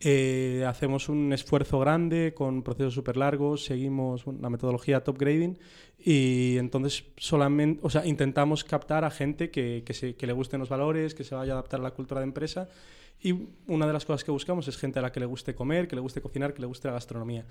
[0.00, 5.58] eh, hacemos un esfuerzo grande con procesos súper largos, seguimos una metodología top grading
[5.98, 10.68] y entonces solamente, o sea, intentamos captar a gente que, se, que le gusten los
[10.68, 12.68] valores, que se vaya a adaptar a la cultura de empresa
[13.20, 15.88] y una de las cosas que buscamos es gente a la que le guste comer,
[15.88, 17.46] que le guste cocinar, que le guste la gastronomía.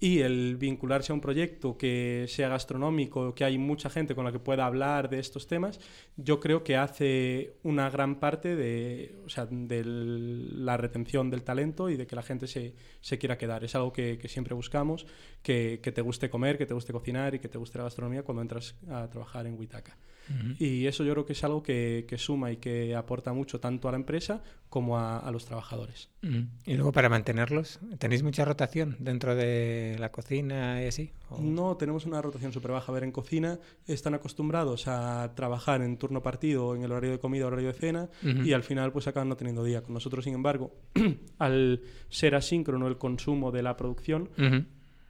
[0.00, 4.32] Y el vincularse a un proyecto que sea gastronómico, que hay mucha gente con la
[4.32, 5.78] que pueda hablar de estos temas,
[6.16, 11.90] yo creo que hace una gran parte de, o sea, de la retención del talento
[11.90, 13.62] y de que la gente se, se quiera quedar.
[13.62, 15.06] Es algo que, siempre buscamos,
[15.42, 18.22] que, que, te guste comer, que te guste cocinar y que te guste la gastronomía
[18.22, 19.96] cuando entras a trabajar en Huitaca.
[20.28, 20.56] Uh -huh.
[20.58, 23.88] Y eso yo creo que es algo que, que, suma y que aporta mucho tanto
[23.88, 26.08] a la empresa como a, a los trabajadores.
[26.22, 26.48] Uh -huh.
[26.66, 31.12] Y luego para mantenerlos, ¿tenéis mucha rotación dentro de la cocina y así?
[31.30, 31.40] ¿O?
[31.40, 32.90] No, tenemos una rotación súper baja.
[32.90, 37.18] A ver, en cocina están acostumbrados a trabajar en turno partido, en el horario de
[37.18, 38.46] comida, horario de cena, uh -huh.
[38.46, 39.82] y al final pues acaban no teniendo día.
[39.82, 40.72] Con nosotros, sin embargo,
[41.38, 44.28] al ser asíncrono el consumo de la producción,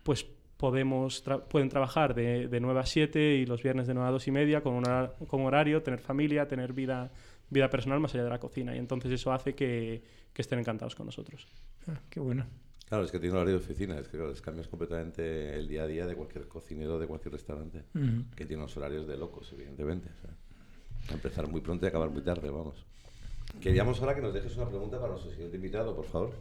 [0.03, 0.27] pues
[0.65, 4.13] podemos tra pueden trabajar de, de 9 a 7 y los viernes de 9 a
[4.13, 7.13] 2 y media con, una, con horario, tener familia, tener vida,
[7.51, 8.75] vida personal más allá de la cocina.
[8.75, 10.03] Y entonces eso hace que,
[10.33, 11.47] que estén encantados con nosotros.
[11.87, 12.47] Ah, qué bueno.
[12.89, 15.83] Claro, es que tiene horario de oficina, es que claro, les cambias completamente el día
[15.83, 18.35] a día de cualquier cocinero de cualquier restaurante, uh -huh.
[18.35, 20.09] que tiene unos horarios de locos, evidentemente.
[20.17, 20.31] O sea,
[21.11, 22.87] a empezar muy pronto y acabar muy tarde, vamos.
[23.61, 26.33] Queríamos ahora que nos dejes una pregunta para nuestro siguiente invitado, por favor.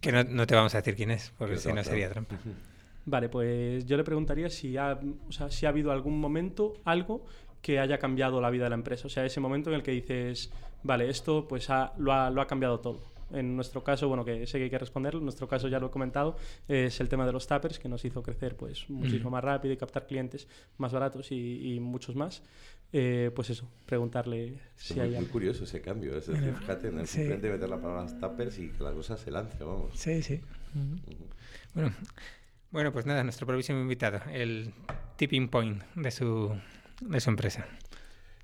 [0.00, 2.38] Que no, no te vamos a decir quién es, porque si no sería trampa.
[3.06, 7.24] Vale, pues yo le preguntaría si ha, o sea, si ha habido algún momento, algo
[7.62, 9.06] que haya cambiado la vida de la empresa.
[9.06, 10.50] O sea, ese momento en el que dices,
[10.82, 13.02] vale, esto pues ha, lo, ha, lo ha cambiado todo.
[13.32, 15.86] En nuestro caso, bueno, que sé que hay que responderlo, en nuestro caso ya lo
[15.86, 16.36] he comentado,
[16.66, 19.32] es el tema de los tappers, que nos hizo crecer pues muchísimo mm.
[19.32, 20.48] más rápido y captar clientes
[20.78, 22.42] más baratos y, y muchos más.
[22.92, 25.20] Eh, pues eso, preguntarle si muy, hay algo.
[25.20, 27.18] Muy curioso ese cambio, es decir, fíjate, en el sí.
[27.18, 29.92] simplemente meter la palabra tappers y que la cosa se lance, vamos.
[29.94, 30.40] Sí, sí.
[30.74, 30.92] Uh -huh.
[30.92, 31.26] Uh -huh.
[31.74, 31.92] Bueno,
[32.70, 34.72] bueno, pues nada, nuestro próximo invitado, el
[35.16, 36.54] tipping point de su,
[37.00, 37.66] de su empresa.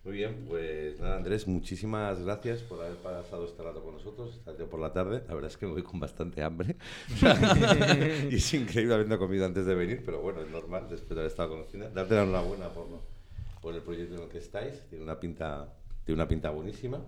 [0.07, 4.65] Muy bien, pues nada, Andrés, muchísimas gracias por haber pasado este rato con nosotros, tarde
[4.65, 5.25] por la tarde.
[5.27, 6.77] La verdad es que me voy con bastante hambre.
[8.31, 11.31] y es increíble habiendo comido antes de venir, pero bueno, es normal después de haber
[11.31, 11.91] estado conociendo.
[11.91, 12.87] Darte la enhorabuena por,
[13.61, 15.75] por el proyecto en el que estáis, tiene una pinta,
[16.05, 17.01] tiene una pinta buenísima.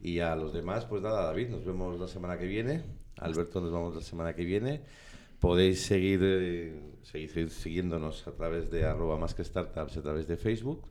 [0.00, 2.82] Y a los demás, pues nada, David, nos vemos la semana que viene.
[3.18, 4.80] Alberto, nos vemos la semana que viene.
[5.40, 10.36] Podéis seguir, eh, seguir siguiéndonos a través de arroba más que startups, a través de
[10.36, 10.82] Facebook.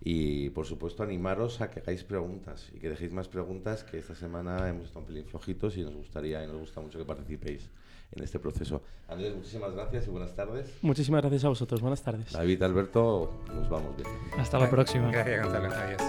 [0.00, 4.14] Y por supuesto, animaros a que hagáis preguntas y que dejéis más preguntas, que esta
[4.14, 7.68] semana hemos estado un pelín flojitos y nos gustaría y nos gusta mucho que participéis
[8.12, 8.82] en este proceso.
[9.08, 10.72] Andrés, muchísimas gracias y buenas tardes.
[10.82, 11.80] Muchísimas gracias a vosotros.
[11.80, 12.32] Buenas tardes.
[12.32, 14.08] David, Alberto, nos vamos bien.
[14.38, 15.10] Hasta la próxima.
[15.10, 15.74] Gracias, Gonzalo.
[15.74, 16.02] Adiós.